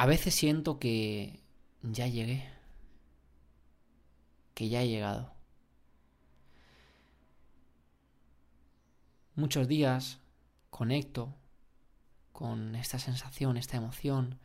a 0.00 0.06
veces 0.06 0.34
siento 0.34 0.78
que 0.78 1.42
ya 1.82 2.06
llegué, 2.06 2.48
que 4.54 4.70
ya 4.70 4.80
he 4.80 4.88
llegado. 4.88 5.34
Muchos 9.34 9.68
días 9.68 10.18
conecto 10.70 11.34
con 12.32 12.76
esta 12.76 12.98
sensación, 12.98 13.58
esta 13.58 13.76
emoción 13.76 14.38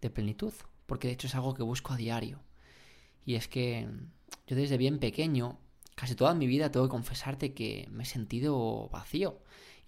de 0.00 0.10
plenitud, 0.10 0.54
porque 0.86 1.06
de 1.06 1.14
hecho 1.14 1.28
es 1.28 1.36
algo 1.36 1.54
que 1.54 1.62
busco 1.62 1.92
a 1.92 1.96
diario. 1.96 2.40
Y 3.24 3.36
es 3.36 3.46
que 3.46 3.88
yo 4.48 4.56
desde 4.56 4.76
bien 4.76 4.98
pequeño, 4.98 5.60
casi 5.94 6.16
toda 6.16 6.34
mi 6.34 6.48
vida 6.48 6.72
tengo 6.72 6.86
que 6.86 6.90
confesarte 6.90 7.54
que 7.54 7.86
me 7.92 8.02
he 8.02 8.06
sentido 8.06 8.88
vacío. 8.88 9.38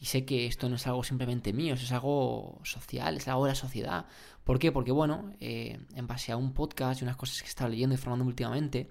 Y 0.03 0.07
sé 0.07 0.25
que 0.25 0.47
esto 0.47 0.69
no 0.69 0.75
es 0.75 0.87
algo 0.89 1.05
simplemente 1.05 1.53
mío, 1.53 1.75
es 1.75 1.93
algo 1.93 2.59
social, 2.65 3.19
es 3.19 3.29
algo 3.29 3.45
de 3.45 3.53
la 3.53 3.55
sociedad. 3.55 4.07
¿Por 4.43 4.59
qué? 4.59 4.73
Porque, 4.73 4.91
bueno, 4.91 5.33
eh, 5.39 5.79
en 5.95 6.07
base 6.09 6.33
a 6.33 6.37
un 6.37 6.55
podcast 6.55 7.01
y 7.01 7.05
unas 7.05 7.15
cosas 7.17 7.41
que 7.41 7.47
he 7.47 7.49
estado 7.49 7.71
leyendo 7.71 7.95
y 7.95 7.99
formando 7.99 8.25
últimamente, 8.25 8.91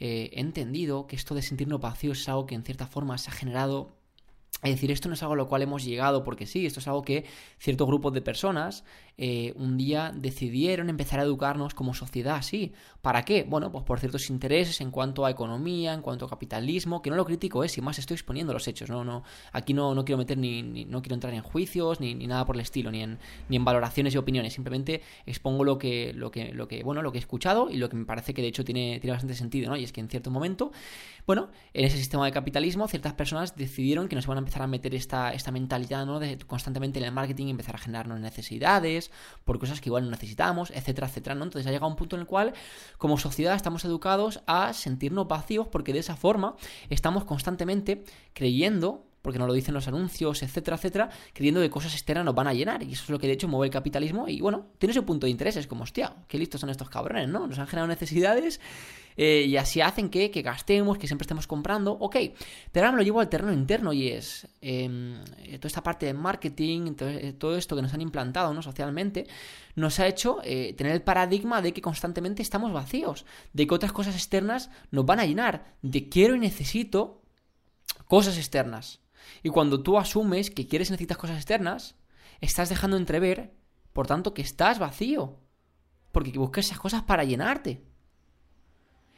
eh, 0.00 0.28
he 0.32 0.40
entendido 0.40 1.06
que 1.06 1.14
esto 1.14 1.36
de 1.36 1.42
sentirnos 1.42 1.80
vacíos 1.80 2.18
es 2.18 2.28
algo 2.28 2.46
que 2.46 2.56
en 2.56 2.64
cierta 2.64 2.88
forma 2.88 3.16
se 3.16 3.30
ha 3.30 3.32
generado 3.32 3.92
es 4.62 4.72
decir, 4.72 4.90
esto 4.90 5.08
no 5.08 5.14
es 5.14 5.22
algo 5.22 5.34
a 5.34 5.36
lo 5.36 5.48
cual 5.48 5.62
hemos 5.62 5.84
llegado 5.84 6.22
porque 6.22 6.46
sí, 6.46 6.66
esto 6.66 6.80
es 6.80 6.86
algo 6.86 7.02
que 7.02 7.24
ciertos 7.58 7.86
grupos 7.86 8.12
de 8.12 8.20
personas 8.20 8.84
eh, 9.22 9.52
un 9.56 9.76
día 9.76 10.12
decidieron 10.14 10.88
empezar 10.88 11.20
a 11.20 11.24
educarnos 11.24 11.74
como 11.74 11.92
sociedad 11.92 12.36
así. 12.36 12.72
¿Para 13.02 13.24
qué? 13.24 13.44
Bueno, 13.46 13.70
pues 13.70 13.84
por 13.84 14.00
ciertos 14.00 14.30
intereses 14.30 14.80
en 14.80 14.90
cuanto 14.90 15.26
a 15.26 15.30
economía, 15.30 15.92
en 15.92 16.00
cuanto 16.00 16.24
a 16.24 16.28
capitalismo, 16.30 17.02
que 17.02 17.10
no 17.10 17.16
lo 17.16 17.26
critico, 17.26 17.62
es, 17.62 17.72
¿eh? 17.72 17.74
si 17.76 17.80
más 17.82 17.98
estoy 17.98 18.14
exponiendo 18.14 18.54
los 18.54 18.66
hechos, 18.66 18.88
no, 18.88 19.04
no, 19.04 19.22
aquí 19.52 19.74
no, 19.74 19.94
no 19.94 20.04
quiero 20.06 20.16
meter 20.16 20.38
ni, 20.38 20.62
no 20.62 21.02
quiero 21.02 21.14
entrar 21.14 21.34
en 21.34 21.42
juicios, 21.42 22.00
ni, 22.00 22.14
nada 22.14 22.46
por 22.46 22.56
el 22.56 22.60
estilo, 22.60 22.90
ni 22.90 23.02
en, 23.02 23.18
ni 23.50 23.56
en 23.56 23.64
valoraciones 23.64 24.14
y 24.14 24.18
opiniones, 24.18 24.54
simplemente 24.54 25.02
expongo 25.26 25.64
lo 25.64 25.76
que, 25.76 26.12
lo 26.14 26.30
que, 26.30 26.52
lo 26.52 26.66
que, 26.66 26.82
bueno, 26.82 27.02
lo 27.02 27.12
que 27.12 27.18
he 27.18 27.20
escuchado 27.20 27.70
y 27.70 27.76
lo 27.76 27.90
que 27.90 27.96
me 27.96 28.06
parece 28.06 28.32
que 28.32 28.40
de 28.40 28.48
hecho 28.48 28.64
tiene, 28.64 29.00
tiene 29.00 29.12
bastante 29.12 29.34
sentido, 29.34 29.70
¿no? 29.70 29.76
Y 29.76 29.84
es 29.84 29.92
que 29.92 30.00
en 30.00 30.08
cierto 30.08 30.30
momento, 30.30 30.72
bueno, 31.26 31.50
en 31.74 31.84
ese 31.84 31.98
sistema 31.98 32.24
de 32.24 32.32
capitalismo, 32.32 32.88
ciertas 32.88 33.12
personas 33.12 33.54
decidieron 33.54 34.08
que 34.08 34.16
nos 34.16 34.26
van 34.26 34.38
a 34.38 34.39
empezar 34.40 34.62
a 34.62 34.66
meter 34.66 34.94
esta, 34.94 35.32
esta 35.32 35.50
mentalidad, 35.50 36.04
¿no? 36.06 36.18
De 36.18 36.38
constantemente 36.38 36.98
en 36.98 37.04
el 37.04 37.12
marketing 37.12 37.48
empezar 37.48 37.74
a 37.74 37.78
generarnos 37.78 38.20
necesidades, 38.20 39.10
por 39.44 39.58
cosas 39.58 39.80
que 39.80 39.88
igual 39.88 40.04
no 40.04 40.10
necesitamos, 40.10 40.70
etcétera, 40.70 41.06
etcétera, 41.06 41.34
¿no? 41.34 41.44
Entonces 41.44 41.66
ha 41.66 41.70
llegado 41.70 41.88
un 41.88 41.96
punto 41.96 42.16
en 42.16 42.20
el 42.20 42.26
cual, 42.26 42.52
como 42.98 43.18
sociedad, 43.18 43.54
estamos 43.54 43.84
educados 43.84 44.42
a 44.46 44.72
sentirnos 44.72 45.28
vacíos 45.28 45.68
porque 45.68 45.92
de 45.92 46.00
esa 46.00 46.16
forma 46.16 46.56
estamos 46.88 47.24
constantemente 47.24 48.04
creyendo 48.34 49.09
porque 49.22 49.38
nos 49.38 49.48
lo 49.48 49.54
dicen 49.54 49.74
los 49.74 49.86
anuncios, 49.88 50.42
etcétera, 50.42 50.76
etcétera, 50.76 51.10
creyendo 51.32 51.60
que 51.60 51.70
cosas 51.70 51.92
externas 51.92 52.24
nos 52.24 52.34
van 52.34 52.46
a 52.46 52.54
llenar. 52.54 52.82
Y 52.82 52.92
eso 52.92 53.04
es 53.04 53.10
lo 53.10 53.18
que 53.18 53.26
de 53.26 53.34
hecho 53.34 53.48
mueve 53.48 53.66
el 53.66 53.72
capitalismo. 53.72 54.28
Y 54.28 54.40
bueno, 54.40 54.68
tiene 54.78 54.92
ese 54.92 55.02
punto 55.02 55.26
de 55.26 55.30
interés. 55.30 55.56
Es 55.56 55.66
como, 55.66 55.84
hostia, 55.84 56.14
qué 56.28 56.38
listos 56.38 56.60
son 56.60 56.70
estos 56.70 56.88
cabrones, 56.88 57.28
¿no? 57.28 57.46
Nos 57.46 57.58
han 57.58 57.66
generado 57.66 57.88
necesidades 57.88 58.60
eh, 59.16 59.44
y 59.46 59.56
así 59.56 59.80
hacen 59.80 60.08
que, 60.08 60.30
que, 60.30 60.42
gastemos, 60.42 60.98
que 60.98 61.06
siempre 61.06 61.24
estemos 61.24 61.46
comprando. 61.46 61.92
Ok, 61.92 62.16
pero 62.72 62.86
ahora 62.86 62.92
me 62.92 63.02
lo 63.02 63.04
llevo 63.04 63.20
al 63.20 63.28
terreno 63.28 63.52
interno 63.52 63.92
y 63.92 64.08
es 64.08 64.48
em, 64.60 65.22
toda 65.56 65.66
esta 65.66 65.82
parte 65.82 66.06
de 66.06 66.14
marketing, 66.14 66.94
eh, 67.00 67.34
todo, 67.38 67.56
esto 67.56 67.76
que 67.76 67.82
nos 67.82 67.92
han 67.92 68.00
implantado 68.00 68.54
¿no? 68.54 68.62
socialmente, 68.62 69.26
nos 69.74 70.00
ha 70.00 70.06
hecho 70.06 70.38
eh, 70.42 70.74
tener 70.74 70.92
el 70.92 71.02
paradigma 71.02 71.60
de 71.60 71.72
que 71.72 71.82
constantemente 71.82 72.42
estamos 72.42 72.72
vacíos, 72.72 73.26
de 73.52 73.66
que 73.66 73.74
otras 73.74 73.92
cosas 73.92 74.14
externas 74.14 74.70
nos 74.90 75.04
van 75.04 75.20
a 75.20 75.26
llenar, 75.26 75.74
de 75.82 76.08
quiero 76.08 76.34
y 76.34 76.38
necesito 76.38 77.22
cosas 78.06 78.38
externas. 78.38 79.00
Y 79.42 79.48
cuando 79.50 79.82
tú 79.82 79.98
asumes 79.98 80.50
que 80.50 80.66
quieres 80.66 80.88
y 80.88 80.92
necesitas 80.92 81.18
cosas 81.18 81.36
externas, 81.36 81.96
estás 82.40 82.68
dejando 82.68 82.96
entrever, 82.96 83.54
por 83.92 84.06
tanto, 84.06 84.34
que 84.34 84.42
estás 84.42 84.78
vacío. 84.78 85.38
Porque 86.12 86.32
buscas 86.38 86.66
esas 86.66 86.78
cosas 86.78 87.02
para 87.02 87.24
llenarte. 87.24 87.82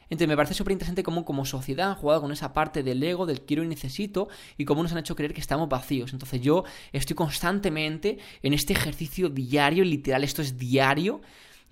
Entonces 0.09 0.27
me 0.27 0.35
parece 0.35 0.53
súper 0.53 0.73
interesante 0.73 1.01
cómo 1.01 1.25
como 1.25 1.43
sociedad 1.43 1.89
han 1.89 1.95
jugado 1.95 2.21
con 2.21 2.31
esa 2.31 2.53
parte 2.53 2.83
del 2.83 3.01
ego, 3.01 3.25
del 3.25 3.41
quiero 3.41 3.63
y 3.63 3.67
necesito, 3.67 4.27
y 4.57 4.65
cómo 4.65 4.83
nos 4.83 4.91
han 4.91 4.99
hecho 4.99 5.15
creer 5.15 5.33
que 5.33 5.41
estamos 5.41 5.69
vacíos. 5.69 6.13
Entonces 6.13 6.39
yo 6.41 6.65
estoy 6.91 7.15
constantemente 7.15 8.19
en 8.43 8.53
este 8.53 8.73
ejercicio 8.73 9.29
diario, 9.29 9.83
literal, 9.83 10.23
esto 10.23 10.41
es 10.43 10.57
diario, 10.57 11.21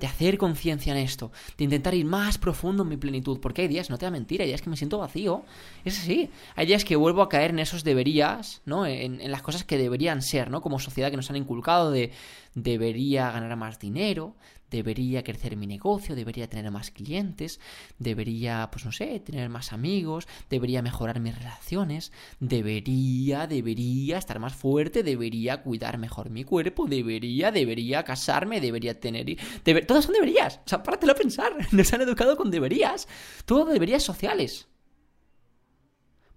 de 0.02 0.08
hacer 0.08 0.40
conciencia 0.40 0.92
en 0.92 0.98
esto, 0.98 1.32
de 1.58 1.64
intentar 1.64 1.94
ir 1.94 2.06
más 2.06 2.40
profundo 2.40 2.82
en 2.82 2.90
mi 2.90 2.98
plenitud, 2.98 3.40
porque 3.40 3.62
hay 3.62 3.68
días, 3.68 3.92
no 3.92 4.00
te 4.00 4.06
da 4.06 4.12
mentira, 4.12 4.44
hay 4.44 4.50
días 4.50 4.62
que 4.62 4.70
me 4.70 4.76
siento 4.76 4.98
vacío, 4.98 5.46
es 5.86 6.00
así, 6.00 6.32
hay 6.56 6.66
días 6.66 6.84
que 6.84 6.96
vuelvo 6.96 7.22
a 7.22 7.30
caer 7.30 7.52
en 7.52 7.60
esos 7.60 7.84
deberías, 7.84 8.62
¿no? 8.66 8.88
En, 8.88 9.22
en 9.22 9.32
las 9.32 9.44
cosas 9.44 9.64
que 9.64 9.78
deberían 9.78 10.24
ser, 10.24 10.50
¿no? 10.50 10.62
Como 10.62 10.80
sociedad 10.80 11.12
que 11.12 11.18
nos 11.18 11.30
han 11.30 11.36
inculcado 11.36 11.92
de 11.92 12.12
debería 12.54 13.32
ganar 13.32 13.56
más 13.56 13.80
dinero, 13.80 14.36
debería 14.72 15.24
crecer 15.24 15.58
mi 15.58 15.68
negocio, 15.68 16.16
debería 16.16 16.50
tener 16.50 16.72
más 16.72 16.92
clientes, 16.92 17.60
debería, 18.00 18.70
pues 18.72 18.86
no 18.86 18.92
sé, 18.92 19.20
tener 19.20 19.50
más 19.50 19.74
amigos, 19.74 20.28
debería 20.50 20.82
mejorar 20.82 21.20
mis 21.20 21.38
relaciones, 21.38 22.12
debería, 22.40 23.48
debería 23.48 24.18
estar 24.18 24.40
más 24.40 24.56
fuerte, 24.56 25.04
debería 25.04 25.62
cuidar 25.62 25.98
mejor 25.98 26.30
mi 26.30 26.44
cuerpo, 26.44 26.88
debería, 26.88 27.52
debería 27.52 28.04
casarme, 28.04 28.62
debería 28.62 29.00
tener... 29.00 29.38
Debe... 29.64 29.82
Todos 29.84 30.06
son 30.06 30.14
deberías, 30.14 30.62
o 30.66 30.70
sea, 30.70 30.82
páratelo 30.82 31.12
a 31.12 31.16
pensar, 31.16 31.54
nos 31.72 31.94
han 31.94 32.02
educado 32.02 32.38
con 32.38 32.50
deberías, 32.50 33.08
todo 33.46 33.66
deberías 33.66 34.04
sociales. 34.04 34.71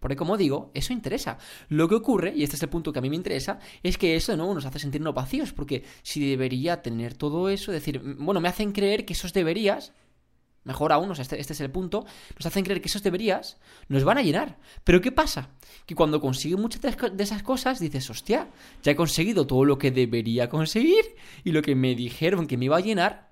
Porque 0.04 0.16
como 0.16 0.36
digo, 0.36 0.70
eso 0.74 0.92
interesa. 0.92 1.38
Lo 1.70 1.88
que 1.88 1.94
ocurre, 1.94 2.34
y 2.36 2.42
este 2.42 2.56
es 2.56 2.62
el 2.62 2.68
punto 2.68 2.92
que 2.92 2.98
a 2.98 3.00
mí 3.00 3.08
me 3.08 3.16
interesa, 3.16 3.58
es 3.82 3.96
que 3.96 4.16
eso 4.16 4.36
no 4.36 4.52
nos 4.52 4.66
hace 4.66 4.78
sentirnos 4.78 5.14
vacíos, 5.14 5.54
porque 5.54 5.82
si 6.02 6.28
debería 6.28 6.82
tener 6.82 7.14
todo 7.14 7.48
eso, 7.48 7.72
decir, 7.72 8.02
bueno, 8.18 8.38
me 8.38 8.50
hacen 8.50 8.72
creer 8.72 9.06
que 9.06 9.14
esos 9.14 9.32
deberías, 9.32 9.94
mejor 10.64 10.92
aún, 10.92 11.10
este, 11.12 11.40
este, 11.40 11.54
es 11.54 11.60
el 11.62 11.70
punto, 11.70 12.04
nos 12.36 12.44
hacen 12.44 12.64
creer 12.64 12.82
que 12.82 12.88
esos 12.88 13.02
deberías 13.02 13.56
nos 13.88 14.04
van 14.04 14.18
a 14.18 14.22
llenar. 14.22 14.58
Pero 14.84 15.00
¿qué 15.00 15.10
pasa? 15.10 15.48
Que 15.86 15.94
cuando 15.94 16.20
consigo 16.20 16.58
muchas 16.58 16.82
de 16.82 17.24
esas 17.24 17.42
cosas, 17.42 17.80
dices, 17.80 18.10
hostia, 18.10 18.50
ya 18.82 18.92
he 18.92 18.96
conseguido 18.96 19.46
todo 19.46 19.64
lo 19.64 19.78
que 19.78 19.90
debería 19.90 20.50
conseguir 20.50 21.16
y 21.44 21.52
lo 21.52 21.62
que 21.62 21.74
me 21.74 21.94
dijeron 21.94 22.46
que 22.46 22.58
me 22.58 22.66
iba 22.66 22.76
a 22.76 22.80
llenar, 22.80 23.30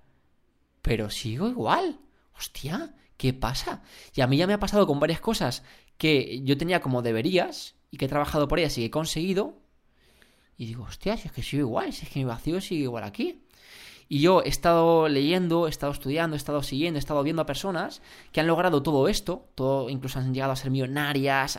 pero 0.81 1.11
sigo 1.11 1.51
igual. 1.51 2.01
Hostia, 2.35 2.95
¿qué 3.19 3.35
pasa? 3.35 3.83
Y 4.15 4.23
a 4.23 4.27
mí 4.27 4.39
ya 4.39 4.47
me 4.47 4.55
ha 4.55 4.59
pasado 4.59 4.87
con 4.87 4.99
varias 4.99 5.21
cosas 5.21 5.65
que 6.03 6.43
yo 6.43 6.59
tenía 6.59 6.81
como 6.81 7.01
deberías 7.01 7.77
y 7.93 7.97
que 7.97 8.07
he 8.07 8.09
trabajado 8.09 8.49
por 8.49 8.59
ellas 8.59 8.77
y 8.77 8.81
que 8.81 8.87
he 8.87 8.91
conseguido. 8.91 9.55
Y 10.57 10.67
digo, 10.67 10.83
hostia, 10.83 11.17
si 11.17 11.29
es 11.29 11.33
que 11.33 11.45
sigo 11.45 11.61
igual, 11.61 11.93
si 11.93 12.07
es 12.07 12.11
que 12.11 12.19
mi 12.19 12.25
vacío 12.25 12.61
sigue 12.61 12.83
igual 12.83 13.05
aquí. 13.05 13.45
Y 14.13 14.19
yo 14.19 14.43
he 14.45 14.49
estado 14.51 15.09
leyendo, 15.09 15.67
he 15.67 15.71
estado 15.71 15.91
estudiando, 15.91 16.37
he 16.37 16.37
estado 16.37 16.63
siguiendo, 16.63 16.99
he 16.99 17.01
estado 17.01 17.23
viendo 17.23 17.41
a 17.41 17.47
personas 17.47 18.03
que 18.31 18.41
han 18.41 18.47
logrado 18.47 18.83
todo 18.83 19.09
esto, 19.09 19.47
todo, 19.55 19.89
incluso 19.89 20.19
han 20.19 20.35
llegado 20.35 20.53
a 20.53 20.57
ser 20.57 20.71
millonarias, 20.71 21.59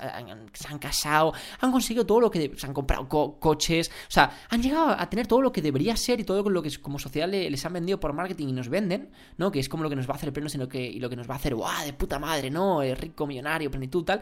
se 0.53 0.67
han 0.67 0.77
casado, 0.77 1.33
han 1.61 1.71
conseguido 1.71 2.05
todo 2.05 2.19
lo 2.19 2.29
que 2.29 2.51
se 2.55 2.67
han 2.67 2.75
comprado 2.75 3.09
coches, 3.39 3.89
o 4.07 4.11
sea, 4.11 4.37
han 4.51 4.61
llegado 4.61 4.89
a 4.89 5.09
tener 5.09 5.25
todo 5.25 5.41
lo 5.41 5.51
que 5.51 5.63
debería 5.63 5.97
ser 5.97 6.19
y 6.19 6.25
todo 6.25 6.47
lo 6.47 6.61
que 6.61 6.69
como 6.79 6.99
sociedad 6.99 7.27
les 7.27 7.65
han 7.65 7.73
vendido 7.73 7.99
por 7.99 8.13
marketing 8.13 8.49
y 8.49 8.53
nos 8.53 8.69
venden, 8.69 9.09
¿no? 9.37 9.51
Que 9.51 9.59
es 9.59 9.67
como 9.67 9.81
lo 9.81 9.89
que 9.89 9.95
nos 9.95 10.07
va 10.07 10.13
a 10.13 10.17
hacer 10.17 10.29
el 10.29 10.33
pleno, 10.33 10.47
sino 10.47 10.67
que 10.69 10.79
y 10.79 10.99
lo 10.99 11.09
que 11.09 11.15
nos 11.15 11.27
va 11.27 11.33
a 11.33 11.37
hacer, 11.37 11.55
¡guau! 11.55 11.83
de 11.83 11.93
puta 11.93 12.19
madre, 12.19 12.51
¿no? 12.51 12.83
rico, 12.83 13.25
millonario, 13.25 13.71
plenitud, 13.71 14.03
tal. 14.03 14.21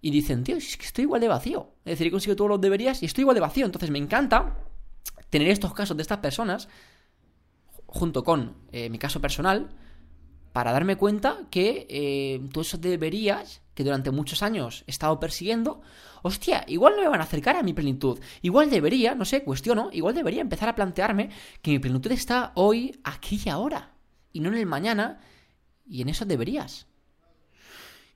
Y 0.00 0.12
dicen, 0.12 0.44
tío, 0.44 0.56
es 0.56 0.76
que 0.76 0.86
estoy 0.86 1.02
igual 1.02 1.20
de 1.20 1.26
vacío. 1.26 1.72
Es 1.84 1.94
decir, 1.94 2.06
he 2.06 2.10
conseguido 2.12 2.36
todo 2.36 2.46
lo 2.46 2.60
que 2.60 2.66
deberías 2.66 3.02
y 3.02 3.06
estoy 3.06 3.22
igual 3.22 3.34
de 3.34 3.40
vacío. 3.40 3.66
Entonces 3.66 3.90
me 3.90 3.98
encanta 3.98 4.54
tener 5.30 5.48
estos 5.48 5.74
casos 5.74 5.96
de 5.96 6.02
estas 6.02 6.18
personas 6.18 6.68
junto 7.96 8.22
con 8.22 8.54
eh, 8.70 8.88
mi 8.90 8.98
caso 8.98 9.20
personal, 9.20 9.70
para 10.52 10.72
darme 10.72 10.96
cuenta 10.96 11.40
que 11.50 11.86
eh, 11.90 12.40
tú 12.52 12.60
eso 12.60 12.78
deberías, 12.78 13.62
que 13.74 13.84
durante 13.84 14.10
muchos 14.10 14.42
años 14.42 14.84
he 14.86 14.90
estado 14.90 15.18
persiguiendo, 15.20 15.82
hostia, 16.22 16.64
igual 16.66 16.94
no 16.96 17.02
me 17.02 17.08
van 17.08 17.20
a 17.20 17.24
acercar 17.24 17.56
a 17.56 17.62
mi 17.62 17.74
plenitud. 17.74 18.18
Igual 18.40 18.70
debería, 18.70 19.14
no 19.14 19.24
sé, 19.24 19.44
cuestiono, 19.44 19.90
igual 19.92 20.14
debería 20.14 20.40
empezar 20.40 20.68
a 20.68 20.74
plantearme 20.74 21.30
que 21.60 21.72
mi 21.72 21.78
plenitud 21.78 22.10
está 22.12 22.52
hoy, 22.54 23.00
aquí 23.04 23.40
y 23.44 23.48
ahora, 23.48 23.92
y 24.32 24.40
no 24.40 24.48
en 24.48 24.54
el 24.54 24.66
mañana, 24.66 25.20
y 25.84 26.02
en 26.02 26.08
eso 26.08 26.24
deberías. 26.24 26.86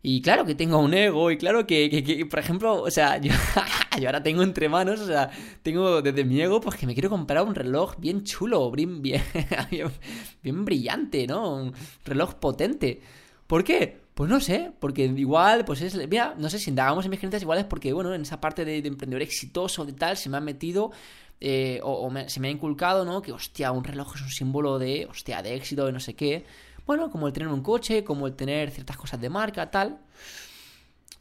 Y 0.02 0.22
claro 0.22 0.46
que 0.46 0.54
tengo 0.54 0.78
un 0.78 0.94
ego, 0.94 1.30
y 1.30 1.36
claro 1.36 1.66
que, 1.66 2.26
por 2.30 2.38
ejemplo, 2.38 2.82
o 2.82 2.90
sea, 2.90 3.18
yo, 3.20 3.32
ahora 4.06 4.22
tengo 4.22 4.42
entre 4.42 4.68
manos, 4.68 5.00
o 5.00 5.06
sea, 5.06 5.30
tengo 5.62 6.00
desde 6.00 6.24
mi 6.24 6.40
ego, 6.40 6.60
pues 6.60 6.76
que 6.76 6.86
me 6.86 6.94
quiero 6.94 7.10
comprar 7.10 7.44
un 7.44 7.54
reloj 7.54 7.96
bien 7.98 8.24
chulo, 8.24 8.70
bien, 8.70 9.02
bien, 9.02 9.22
brillante, 10.64 11.26
¿no? 11.26 11.54
Un 11.54 11.74
reloj 12.04 12.34
potente. 12.34 13.00
¿Por 13.46 13.62
qué? 13.62 14.00
Pues 14.14 14.30
no 14.30 14.40
sé, 14.40 14.72
porque 14.80 15.04
igual, 15.04 15.64
pues 15.66 15.82
es, 15.82 15.94
mira, 16.08 16.34
no 16.38 16.48
sé 16.48 16.58
si 16.58 16.70
indagamos 16.70 17.04
en 17.04 17.10
mis 17.10 17.20
creencias, 17.20 17.42
igual 17.42 17.58
es 17.58 17.64
porque, 17.66 17.92
bueno, 17.92 18.14
en 18.14 18.22
esa 18.22 18.40
parte 18.40 18.64
de, 18.64 18.78
emprendedor 18.78 19.22
exitoso, 19.22 19.84
de 19.84 19.92
tal, 19.92 20.16
se 20.16 20.30
me 20.30 20.38
ha 20.38 20.40
metido 20.40 20.92
eh, 21.40 21.80
o, 21.82 22.10
se 22.26 22.40
me 22.40 22.48
ha 22.48 22.50
inculcado, 22.50 23.04
¿no? 23.04 23.20
Que, 23.20 23.32
hostia, 23.32 23.70
un 23.72 23.84
reloj 23.84 24.14
es 24.16 24.22
un 24.22 24.30
símbolo 24.30 24.78
de, 24.78 25.06
hostia, 25.10 25.42
de 25.42 25.54
éxito, 25.54 25.84
de 25.84 25.92
no 25.92 26.00
sé 26.00 26.14
qué. 26.14 26.44
Bueno, 26.90 27.08
como 27.08 27.28
el 27.28 27.32
tener 27.32 27.48
un 27.48 27.62
coche, 27.62 28.02
como 28.02 28.26
el 28.26 28.34
tener 28.34 28.72
ciertas 28.72 28.96
cosas 28.96 29.20
de 29.20 29.30
marca, 29.30 29.70
tal. 29.70 30.00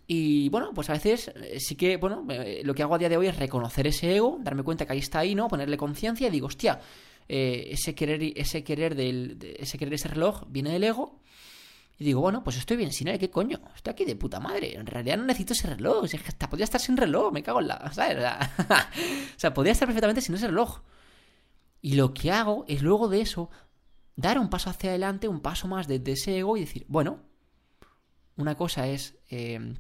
Y 0.07 0.50
bueno, 0.50 0.74
pues 0.74 0.89
a 0.89 0.94
veces 0.94 1.27
eh, 1.27 1.60
sí 1.60 1.75
que, 1.75 1.98
bueno, 1.98 2.25
eh, 2.27 2.63
lo 2.66 2.74
que 2.74 2.81
hago 2.81 2.95
a 2.95 2.98
día 2.98 3.07
de 3.07 3.18
hoy 3.18 3.27
es 3.27 3.38
reconocer 3.38 3.86
ese 3.86 4.16
ego, 4.16 4.39
darme 4.42 4.63
cuenta 4.63 4.88
que 4.88 4.94
ahí 4.94 4.98
está 4.98 5.19
ahí, 5.19 5.36
¿no? 5.36 5.48
Ponerle 5.48 5.77
conciencia 5.77 6.27
y 6.27 6.31
digo, 6.31 6.48
hostia, 6.48 6.80
eh, 7.27 7.68
ese 7.69 7.94
querer, 7.94 8.19
ese 8.36 8.63
querer 8.63 8.95
del, 8.95 9.38
ese 9.60 9.77
querer 9.77 9.94
ese 9.94 10.07
reloj 10.07 10.45
viene 10.48 10.71
del 10.71 10.86
ego. 10.86 11.19
Y 12.00 12.04
digo, 12.04 12.19
bueno, 12.19 12.44
pues 12.44 12.57
estoy 12.57 12.75
bien 12.75 12.92
sin 12.92 13.07
él, 13.07 13.19
¿qué 13.19 13.30
coño? 13.30 13.62
Estoy 13.75 13.92
aquí 13.92 14.06
de 14.06 14.16
puta 14.16 14.39
madre. 14.39 14.74
En 14.74 14.88
realidad 14.88 15.18
no 15.18 15.25
necesito 15.25 15.54
ese 15.54 15.68
reloj. 15.68 16.04
Es 16.06 16.19
que 16.19 16.30
hasta 16.30 16.50
podría 16.50 16.63
estar 16.63 16.81
sin 16.81 16.98
reloj, 16.98 17.31
me 17.31 17.44
cago 17.44 17.60
en 17.60 17.68
la. 17.68 17.92
¿Sabes? 17.94 18.18
o 19.38 19.39
sea, 19.39 19.54
podría 19.54 19.74
estar 19.74 19.88
perfectamente 19.88 20.21
sin 20.21 20.33
ese 20.33 20.48
reloj. 20.48 20.80
Y 21.80 21.94
lo 21.94 22.12
que 22.16 22.31
hago 22.31 22.66
es 22.68 22.81
luego 22.81 23.07
de 23.07 23.21
eso 23.21 23.51
dar 24.19 24.38
un 24.38 24.50
paso 24.50 24.69
hacia 24.69 24.89
adelante, 24.89 25.30
un 25.30 25.39
paso 25.39 25.68
más 25.68 25.88
desde 25.88 26.12
ese 26.12 26.38
ego 26.38 26.57
y 26.57 26.62
decir, 26.62 26.86
bueno, 26.89 27.21
una 28.36 28.56
cosa 28.56 28.88
es 28.88 29.18
eh, 29.30 29.75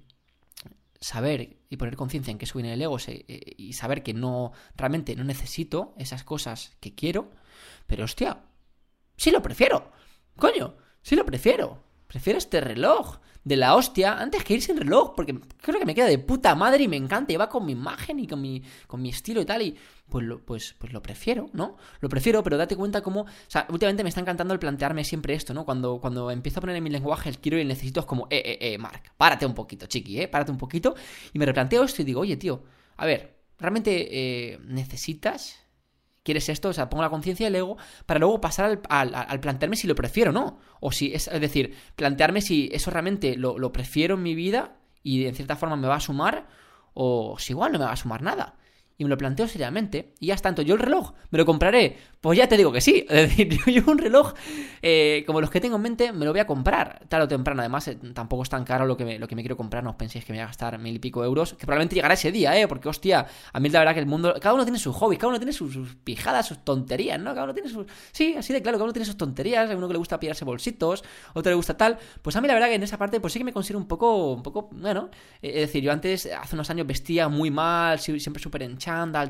saber 1.01 1.57
y 1.69 1.75
poner 1.75 1.97
conciencia 1.97 2.31
en 2.31 2.37
que 2.37 2.45
eso 2.45 2.57
viene 2.57 2.69
del 2.71 2.81
ego 2.81 2.97
eh, 3.07 3.53
y 3.57 3.73
saber 3.73 4.01
que 4.01 4.13
no, 4.13 4.53
realmente 4.75 5.15
no 5.17 5.25
necesito 5.25 5.93
esas 5.97 6.23
cosas 6.23 6.77
que 6.79 6.95
quiero, 6.95 7.31
pero 7.85 8.05
hostia, 8.05 8.45
sí 9.17 9.29
lo 9.29 9.41
prefiero, 9.41 9.91
coño, 10.37 10.77
sí 11.01 11.17
lo 11.17 11.25
prefiero, 11.25 11.83
prefiero 12.09 12.39
este 12.39 12.59
reloj, 12.59 13.19
de 13.43 13.55
la 13.55 13.75
hostia 13.75 14.19
antes 14.19 14.43
que 14.43 14.53
ir 14.53 14.61
sin 14.61 14.77
reloj, 14.77 15.13
porque 15.15 15.39
creo 15.61 15.79
que 15.79 15.85
me 15.85 15.95
queda 15.95 16.07
de 16.07 16.19
puta 16.19 16.53
madre 16.55 16.83
y 16.83 16.87
me 16.87 16.97
encanta, 16.97 17.31
y 17.31 17.37
va 17.37 17.49
con 17.49 17.65
mi 17.65 17.71
imagen 17.71 18.19
y 18.19 18.27
con 18.27 18.41
mi, 18.41 18.61
con 18.85 19.01
mi 19.01 19.09
estilo 19.09 19.41
y 19.41 19.45
tal, 19.45 19.61
y 19.61 19.75
pues 20.09 20.25
lo, 20.25 20.43
pues, 20.43 20.75
pues 20.77 20.91
lo 20.91 21.01
prefiero, 21.01 21.49
¿no? 21.53 21.77
Lo 22.01 22.09
prefiero, 22.09 22.43
pero 22.43 22.57
date 22.57 22.75
cuenta 22.75 23.01
cómo, 23.01 23.21
o 23.21 23.27
sea, 23.47 23.65
últimamente 23.69 24.03
me 24.03 24.09
está 24.09 24.21
encantando 24.21 24.53
el 24.53 24.59
plantearme 24.59 25.03
siempre 25.03 25.33
esto, 25.33 25.53
¿no? 25.53 25.65
Cuando, 25.65 25.99
cuando 25.99 26.31
empiezo 26.31 26.59
a 26.59 26.61
poner 26.61 26.75
en 26.75 26.83
mi 26.83 26.89
lenguaje 26.89 27.29
el 27.29 27.39
quiero 27.39 27.57
y 27.57 27.61
el 27.61 27.67
necesito 27.67 28.01
es 28.01 28.05
como, 28.05 28.27
eh, 28.29 28.41
eh, 28.45 28.57
eh, 28.73 28.77
Mark, 28.77 29.13
párate 29.15 29.45
un 29.45 29.53
poquito, 29.53 29.85
chiqui, 29.85 30.21
eh, 30.21 30.27
párate 30.27 30.51
un 30.51 30.57
poquito, 30.57 30.95
y 31.33 31.39
me 31.39 31.45
replanteo 31.45 31.83
esto 31.83 32.01
y 32.01 32.05
digo, 32.05 32.21
oye, 32.21 32.37
tío, 32.37 32.63
a 32.97 33.05
ver, 33.05 33.37
¿realmente 33.57 34.09
eh, 34.11 34.59
necesitas 34.65 35.65
quieres 36.29 36.47
esto, 36.49 36.69
o 36.69 36.73
sea, 36.73 36.89
pongo 36.89 37.01
la 37.01 37.09
conciencia 37.09 37.47
del 37.47 37.55
ego 37.55 37.77
para 38.05 38.19
luego 38.19 38.39
pasar 38.39 38.81
al, 38.89 39.39
plantearme 39.39 39.75
si 39.75 39.87
lo 39.87 39.95
prefiero 39.95 40.29
o 40.29 40.33
no. 40.33 40.59
O 40.79 40.91
si 40.91 41.11
es, 41.13 41.27
es 41.27 41.41
decir, 41.41 41.75
plantearme 41.95 42.41
si 42.41 42.69
eso 42.71 42.91
realmente 42.91 43.35
lo, 43.35 43.57
lo 43.57 43.71
prefiero 43.71 44.13
en 44.13 44.21
mi 44.21 44.35
vida 44.35 44.75
y 45.01 45.25
en 45.25 45.33
cierta 45.33 45.55
forma 45.55 45.75
me 45.75 45.87
va 45.87 45.95
a 45.95 45.99
sumar 45.99 46.47
o 46.93 47.37
si 47.39 47.53
igual 47.53 47.71
no 47.71 47.79
me 47.79 47.85
va 47.85 47.93
a 47.93 47.95
sumar 47.95 48.21
nada 48.21 48.58
y 48.99 49.05
me 49.05 49.09
lo 49.09 49.17
planteo 49.17 49.47
seriamente, 49.47 50.13
y 50.19 50.27
ya 50.27 50.33
está, 50.33 50.49
entonces 50.49 50.67
yo 50.67 50.75
el 50.75 50.81
reloj, 50.81 51.13
¿me 51.31 51.37
lo 51.37 51.45
compraré? 51.45 51.95
Pues 52.19 52.37
ya 52.37 52.49
te 52.49 52.57
digo 52.57 52.73
que 52.73 52.81
sí, 52.81 53.05
es 53.09 53.29
decir, 53.29 53.57
yo, 53.65 53.81
un 53.87 53.97
reloj 53.97 54.33
eh, 54.81 55.23
como 55.25 55.39
los 55.39 55.49
que 55.49 55.61
tengo 55.61 55.77
en 55.77 55.81
mente 55.81 56.11
me 56.11 56.25
lo 56.25 56.31
voy 56.31 56.41
a 56.41 56.45
comprar 56.45 57.05
tarde 57.07 57.23
o 57.23 57.27
temprano, 57.29 57.61
además 57.61 57.87
eh, 57.87 57.97
tampoco 58.13 58.43
es 58.43 58.49
tan 58.49 58.65
caro 58.65 58.85
lo 58.85 58.97
que, 58.97 59.05
me, 59.05 59.17
lo 59.17 59.25
que 59.25 59.37
me 59.37 59.41
quiero 59.41 59.55
comprar, 59.55 59.85
no 59.85 59.91
os 59.91 59.95
penséis 59.95 60.25
que 60.25 60.33
me 60.33 60.39
voy 60.39 60.43
a 60.43 60.47
gastar 60.47 60.77
mil 60.79 60.95
y 60.95 60.99
pico 60.99 61.23
euros, 61.23 61.53
que 61.53 61.65
probablemente 61.65 61.95
llegará 61.95 62.15
ese 62.15 62.29
día, 62.29 62.59
¿eh? 62.59 62.67
Porque 62.67 62.89
hostia, 62.89 63.25
a 63.53 63.59
mí 63.61 63.69
la 63.69 63.79
verdad 63.79 63.93
que 63.93 64.01
el 64.01 64.05
mundo, 64.05 64.35
cada 64.41 64.53
uno 64.53 64.65
tiene 64.65 64.79
sus 64.79 64.93
hobbies, 64.97 65.17
cada 65.17 65.29
uno 65.29 65.39
tiene 65.39 65.53
sus, 65.53 65.95
pijadas, 66.03 66.45
sus 66.45 66.65
tonterías, 66.65 67.21
¿no? 67.21 67.31
Cada 67.33 67.45
uno 67.45 67.53
tiene 67.53 67.69
sus, 67.69 67.87
sí, 68.11 68.35
así 68.37 68.51
de 68.51 68.61
claro, 68.61 68.77
cada 68.77 68.83
uno 68.83 68.93
tiene 68.93 69.05
sus 69.05 69.15
tonterías, 69.15 69.71
a 69.71 69.77
uno 69.77 69.87
que 69.87 69.93
le 69.93 69.99
gusta 69.99 70.19
pillarse 70.19 70.43
bolsitos, 70.43 71.05
otro 71.33 71.51
le 71.51 71.55
gusta 71.55 71.77
tal, 71.77 71.97
pues 72.21 72.35
a 72.35 72.41
mí 72.41 72.49
la 72.49 72.53
verdad 72.53 72.67
que 72.67 72.75
en 72.75 72.83
esa 72.83 72.97
parte 72.97 73.21
pues 73.21 73.31
sí 73.31 73.39
que 73.39 73.45
me 73.45 73.53
considero 73.53 73.79
un 73.79 73.87
poco, 73.87 74.33
un 74.33 74.43
poco, 74.43 74.67
bueno, 74.73 75.09
eh, 75.41 75.51
es 75.55 75.61
decir, 75.67 75.83
yo 75.83 75.93
antes, 75.93 76.27
hace 76.37 76.55
unos 76.57 76.69
años 76.69 76.85
vestía 76.85 77.29
muy 77.29 77.49
mal, 77.49 77.99
siempre 77.99 78.41
súper 78.41 78.63
en 78.63 78.77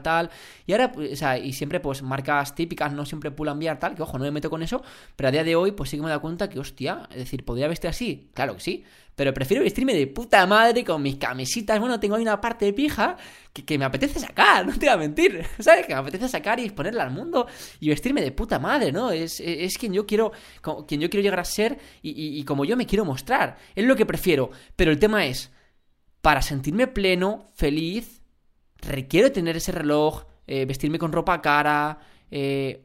tal, 0.01 0.29
y 0.65 0.71
ahora, 0.71 0.91
pues, 0.91 1.13
o 1.13 1.15
sea, 1.15 1.37
y 1.37 1.53
siempre 1.53 1.79
pues 1.79 2.01
marcas 2.01 2.55
típicas, 2.55 2.93
no 2.93 3.05
siempre 3.05 3.31
pull 3.31 3.47
enviar 3.47 3.79
tal, 3.79 3.95
que 3.95 4.01
ojo, 4.01 4.17
no 4.17 4.23
me 4.23 4.31
meto 4.31 4.49
con 4.49 4.63
eso, 4.63 4.81
pero 5.15 5.29
a 5.29 5.31
día 5.31 5.43
de 5.43 5.55
hoy 5.55 5.71
pues 5.71 5.89
sí 5.89 5.97
que 5.97 6.01
me 6.01 6.07
he 6.07 6.09
dado 6.09 6.21
cuenta 6.21 6.49
que, 6.49 6.59
hostia, 6.59 7.07
es 7.11 7.17
decir, 7.17 7.45
¿podría 7.45 7.67
vestir 7.67 7.89
así? 7.89 8.29
Claro 8.33 8.55
que 8.55 8.61
sí, 8.61 8.83
pero 9.19 9.33
prefiero 9.33 9.63
vestirme 9.63 9.93
de 9.93 10.07
puta 10.07 10.45
madre 10.47 10.85
con 10.85 11.01
mis 11.01 11.17
camisitas, 11.17 11.77
bueno, 11.77 11.99
tengo 11.99 12.15
ahí 12.15 12.21
una 12.21 12.39
parte 12.39 12.63
de 12.63 12.71
pija 12.71 13.17
que, 13.51 13.77
me 13.77 13.83
apetece 13.83 14.17
sacar, 14.17 14.65
no 14.65 14.71
te 14.71 14.85
voy 14.85 14.89
a 14.89 14.97
mentir, 14.97 15.45
¿sabes? 15.59 15.85
Que 15.85 15.93
me 15.93 15.99
apetece 15.99 16.29
sacar 16.29 16.57
y 16.61 16.63
exponerla 16.63 17.03
al 17.03 17.11
mundo 17.11 17.45
y 17.81 17.89
vestirme 17.89 18.21
de 18.21 18.31
puta 18.31 18.59
madre, 18.59 18.93
¿no? 18.93 19.11
Es, 19.11 19.41
es, 19.41 19.77
quien 19.77 19.91
yo 19.91 20.05
quiero, 20.05 20.31
quien 20.87 21.01
yo 21.01 21.09
quiero 21.09 21.21
llegar 21.21 21.41
a 21.41 21.43
ser 21.43 21.77
y, 22.01 22.39
y 22.39 22.43
como 22.45 22.63
yo 22.63 22.77
me 22.77 22.85
quiero 22.85 23.03
mostrar, 23.03 23.57
es 23.75 23.83
lo 23.83 23.97
que 23.97 24.05
prefiero, 24.05 24.51
pero 24.77 24.89
el 24.89 24.99
tema 24.99 25.25
es, 25.25 25.51
para 26.21 26.41
sentirme 26.41 26.87
pleno, 26.87 27.47
feliz, 27.55 28.18
requiero 28.81 29.31
tener 29.31 29.57
ese 29.57 29.71
reloj, 29.71 30.25
eh, 30.47 30.65
vestirme 30.65 30.99
con 30.99 31.11
ropa 31.11 31.41
cara. 31.41 31.99
Eh... 32.31 32.83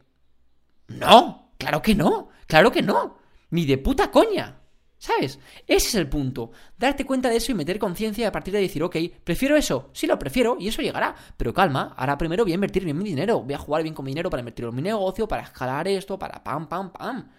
No, 0.89 1.53
claro 1.59 1.81
que 1.81 1.95
no, 1.95 2.29
claro 2.47 2.71
que 2.71 2.83
no. 2.83 3.19
Ni 3.51 3.65
de 3.65 3.79
puta 3.79 4.11
coña. 4.11 4.61
¿Sabes? 4.99 5.39
Ese 5.67 5.89
es 5.89 5.95
el 5.97 6.09
punto. 6.09 6.51
Darte 6.79 7.05
cuenta 7.05 7.29
de 7.29 7.37
eso 7.37 7.53
y 7.53 7.55
meter 7.55 7.79
conciencia 7.79 8.27
a 8.27 8.33
partir 8.33 8.55
de 8.55 8.61
decir, 8.61 8.83
ok, 8.83 8.97
prefiero 9.23 9.55
eso, 9.55 9.91
sí 9.93 10.07
lo 10.07 10.19
prefiero 10.19 10.57
y 10.59 10.69
eso 10.69 10.81
llegará. 10.81 11.15
Pero 11.37 11.53
calma, 11.53 11.95
ahora 11.97 12.17
primero 12.17 12.43
voy 12.45 12.53
a 12.53 12.55
invertir 12.55 12.85
bien 12.85 12.97
mi 12.97 13.05
dinero, 13.05 13.43
voy 13.43 13.53
a 13.53 13.59
jugar 13.59 13.83
bien 13.83 13.95
con 13.95 14.07
mi 14.07 14.13
dinero 14.13 14.31
para 14.31 14.41
invertirlo 14.41 14.71
en 14.71 14.77
mi 14.77 14.83
negocio, 14.83 15.29
para 15.29 15.43
escalar 15.43 15.87
esto, 15.89 16.19
para 16.19 16.43
pam, 16.43 16.69
pam, 16.69 16.91
pam. 16.91 17.31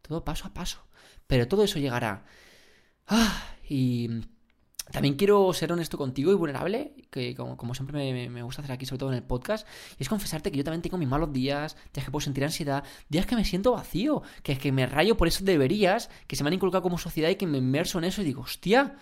Todo 0.00 0.24
paso 0.24 0.46
a 0.48 0.54
paso. 0.54 0.78
Pero 1.26 1.46
todo 1.46 1.62
eso 1.62 1.78
llegará. 1.78 2.24
Ah, 3.06 3.44
y 3.68 4.08
también 4.90 5.14
quiero 5.16 5.52
ser 5.52 5.72
honesto 5.72 5.98
contigo 5.98 6.32
y 6.32 6.34
vulnerable, 6.34 6.94
que 7.10 7.34
como, 7.34 7.74
siempre 7.74 8.28
me, 8.28 8.42
gusta 8.42 8.62
hacer 8.62 8.72
aquí, 8.72 8.86
sobre 8.86 9.00
todo 9.00 9.10
en 9.10 9.16
el 9.16 9.22
podcast, 9.22 9.66
y 9.98 10.02
es 10.02 10.08
confesarte 10.08 10.50
que 10.50 10.58
yo 10.58 10.64
también 10.64 10.82
tengo 10.82 10.96
mis 10.96 11.08
malos 11.08 11.32
días, 11.32 11.76
días 11.92 12.04
que 12.04 12.10
puedo 12.10 12.24
sentir 12.24 12.44
ansiedad, 12.44 12.84
días 13.08 13.26
que 13.26 13.36
me 13.36 13.44
siento 13.44 13.72
vacío, 13.72 14.22
que 14.42 14.52
es 14.52 14.58
que 14.58 14.72
me 14.72 14.86
rayo 14.86 15.16
por 15.16 15.28
esos 15.28 15.44
deberías, 15.44 16.10
que 16.26 16.36
se 16.36 16.42
me 16.42 16.48
han 16.48 16.54
inculcado 16.54 16.82
como 16.82 16.98
sociedad 16.98 17.28
y 17.28 17.36
que 17.36 17.46
me 17.46 17.58
inmerso 17.58 17.98
en 17.98 18.04
eso 18.04 18.22
y 18.22 18.24
digo, 18.24 18.42
hostia, 18.42 18.96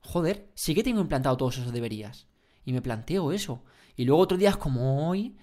joder, 0.00 0.50
sí 0.54 0.74
que 0.74 0.82
tengo 0.82 1.00
implantado 1.00 1.36
todos 1.36 1.58
esos 1.58 1.72
deberías. 1.72 2.28
Y 2.64 2.72
me 2.72 2.82
planteo 2.82 3.32
eso. 3.32 3.64
Y 3.96 4.04
luego 4.04 4.22
otros 4.22 4.38
días 4.38 4.56
como 4.56 5.08
hoy, 5.08 5.36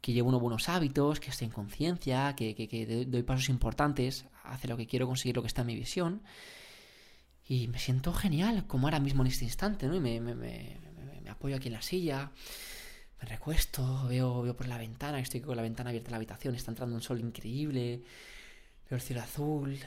que 0.00 0.12
llevo 0.12 0.30
unos 0.30 0.40
buenos 0.40 0.68
hábitos, 0.68 1.20
que 1.20 1.30
estoy 1.30 1.46
en 1.46 1.52
conciencia, 1.52 2.34
que, 2.36 2.54
que 2.54 3.06
doy 3.06 3.22
pasos 3.22 3.48
importantes 3.48 4.26
hacia 4.42 4.70
lo 4.70 4.76
que 4.76 4.86
quiero 4.86 5.06
conseguir, 5.06 5.36
lo 5.36 5.42
que 5.42 5.48
está 5.48 5.62
en 5.62 5.68
mi 5.68 5.76
visión. 5.76 6.22
Y 7.46 7.68
me 7.68 7.78
siento 7.78 8.12
genial, 8.12 8.66
como 8.66 8.86
ahora 8.86 9.00
mismo 9.00 9.22
en 9.22 9.28
este 9.28 9.44
instante, 9.44 9.86
¿no? 9.86 9.94
Y 9.94 10.00
me, 10.00 10.20
me, 10.20 10.34
me, 10.34 10.78
me 11.22 11.30
apoyo 11.30 11.56
aquí 11.56 11.68
en 11.68 11.74
la 11.74 11.82
silla, 11.82 12.30
me 13.20 13.28
recuesto, 13.28 14.06
veo, 14.08 14.42
veo 14.42 14.56
por 14.56 14.68
la 14.68 14.78
ventana, 14.78 15.18
estoy 15.18 15.40
con 15.40 15.56
la 15.56 15.62
ventana 15.62 15.90
abierta 15.90 16.08
en 16.08 16.12
la 16.12 16.16
habitación, 16.16 16.54
está 16.54 16.70
entrando 16.70 16.94
un 16.94 17.02
sol 17.02 17.20
increíble, 17.20 18.02
veo 18.88 18.96
el 18.96 19.00
cielo 19.00 19.22
azul, 19.22 19.78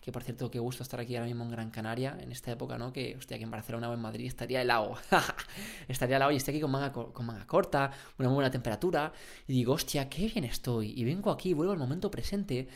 que 0.00 0.12
por 0.12 0.22
cierto, 0.22 0.50
qué 0.50 0.58
gusto 0.58 0.82
estar 0.82 1.00
aquí 1.00 1.16
ahora 1.16 1.26
mismo 1.26 1.44
en 1.44 1.50
Gran 1.50 1.70
Canaria, 1.70 2.16
en 2.20 2.32
esta 2.32 2.50
época, 2.52 2.78
¿no? 2.78 2.92
Que, 2.92 3.16
hostia, 3.16 3.36
aquí 3.36 3.44
en 3.44 3.50
Barcelona 3.50 3.90
o 3.90 3.94
en 3.94 4.00
Madrid 4.00 4.26
estaría 4.26 4.62
helado, 4.62 4.96
estaría 5.88 6.16
helado 6.16 6.32
y 6.32 6.36
estoy 6.36 6.54
aquí 6.54 6.60
con 6.60 6.70
manga, 6.70 6.92
con 6.92 7.26
manga 7.26 7.46
corta, 7.46 7.90
una 8.18 8.28
muy 8.28 8.36
buena 8.36 8.50
temperatura, 8.50 9.12
y 9.46 9.54
digo, 9.54 9.74
hostia, 9.74 10.08
qué 10.08 10.28
bien 10.28 10.44
estoy, 10.44 10.92
y 10.96 11.04
vengo 11.04 11.30
aquí, 11.30 11.52
vuelvo 11.54 11.72
al 11.72 11.78
momento 11.78 12.10
presente, 12.10 12.68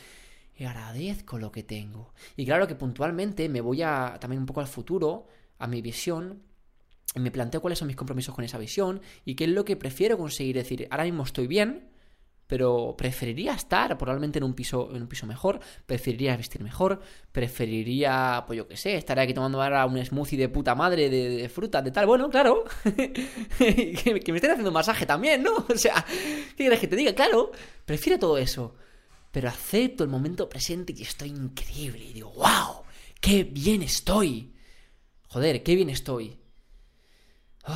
y 0.57 0.65
agradezco 0.65 1.37
lo 1.37 1.51
que 1.51 1.63
tengo. 1.63 2.13
Y 2.37 2.45
claro 2.45 2.67
que 2.67 2.75
puntualmente 2.75 3.49
me 3.49 3.61
voy 3.61 3.81
a 3.81 4.17
también 4.19 4.41
un 4.41 4.45
poco 4.45 4.61
al 4.61 4.67
futuro, 4.67 5.27
a 5.59 5.67
mi 5.67 5.81
visión, 5.81 6.41
y 7.13 7.19
me 7.19 7.31
planteo 7.31 7.61
cuáles 7.61 7.79
son 7.79 7.87
mis 7.87 7.95
compromisos 7.95 8.33
con 8.33 8.43
esa 8.43 8.57
visión 8.57 9.01
y 9.23 9.35
qué 9.35 9.45
es 9.45 9.49
lo 9.49 9.65
que 9.65 9.75
prefiero 9.75 10.17
conseguir. 10.17 10.57
Es 10.57 10.65
decir, 10.65 10.87
ahora 10.91 11.03
mismo 11.03 11.23
estoy 11.23 11.47
bien, 11.47 11.89
pero 12.47 12.95
preferiría 12.97 13.53
estar 13.53 13.97
probablemente 13.97 14.37
en 14.37 14.43
un 14.43 14.53
piso 14.53 14.89
en 14.93 15.01
un 15.01 15.07
piso 15.07 15.25
mejor, 15.25 15.59
preferiría 15.85 16.37
vestir 16.37 16.61
mejor, 16.61 17.01
preferiría, 17.31 18.43
pues 18.45 18.57
yo 18.57 18.67
qué 18.67 18.77
sé, 18.77 18.95
estar 18.95 19.17
aquí 19.19 19.33
tomando 19.33 19.61
ahora 19.61 19.85
un 19.85 20.03
smoothie 20.03 20.37
de 20.37 20.49
puta 20.49 20.75
madre 20.75 21.09
de, 21.09 21.29
de 21.29 21.49
frutas, 21.49 21.83
de 21.83 21.91
tal, 21.91 22.05
bueno, 22.05 22.29
claro, 22.29 22.63
que, 22.83 23.13
que, 24.23 24.31
me 24.31 24.37
estén 24.37 24.51
haciendo 24.51 24.71
masaje 24.71 25.05
también, 25.05 25.43
¿no? 25.43 25.51
O 25.69 25.77
sea, 25.77 26.05
¿qué 26.49 26.55
quieres 26.55 26.79
que 26.79 26.87
te 26.87 26.95
diga? 26.95 27.13
Claro, 27.13 27.51
prefiero 27.85 28.19
todo 28.19 28.37
eso 28.37 28.75
pero 29.35 29.49
acepto 29.49 30.05
el 30.05 30.09
momento 30.09 30.47
presente 30.47 30.93
y 30.95 31.01
estoy 31.01 31.27
increíble. 31.27 32.05
Y 32.05 32.13
digo, 32.13 32.31
wow, 32.35 32.85
qué 33.19 33.43
bien 33.43 33.81
estoy. 33.81 34.55
Joder, 35.27 35.61
qué 35.61 35.75
bien 35.75 35.89
estoy. 35.89 36.39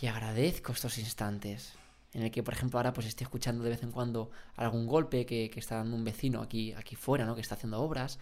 Y 0.00 0.06
agradezco 0.06 0.70
estos 0.70 0.98
instantes 0.98 1.72
en 2.12 2.22
el 2.22 2.30
que, 2.30 2.44
por 2.44 2.54
ejemplo, 2.54 2.78
ahora 2.78 2.92
pues 2.92 3.06
estoy 3.06 3.24
escuchando 3.24 3.64
de 3.64 3.70
vez 3.70 3.82
en 3.82 3.90
cuando 3.90 4.30
algún 4.54 4.86
golpe 4.86 5.26
que, 5.26 5.50
está 5.56 5.76
dando 5.76 5.96
un 5.96 6.04
vecino 6.04 6.42
aquí, 6.42 6.72
aquí 6.74 6.94
fuera, 6.94 7.24
¿no? 7.24 7.34
Que 7.34 7.40
está 7.40 7.56
haciendo 7.56 7.80
obras. 7.80 8.20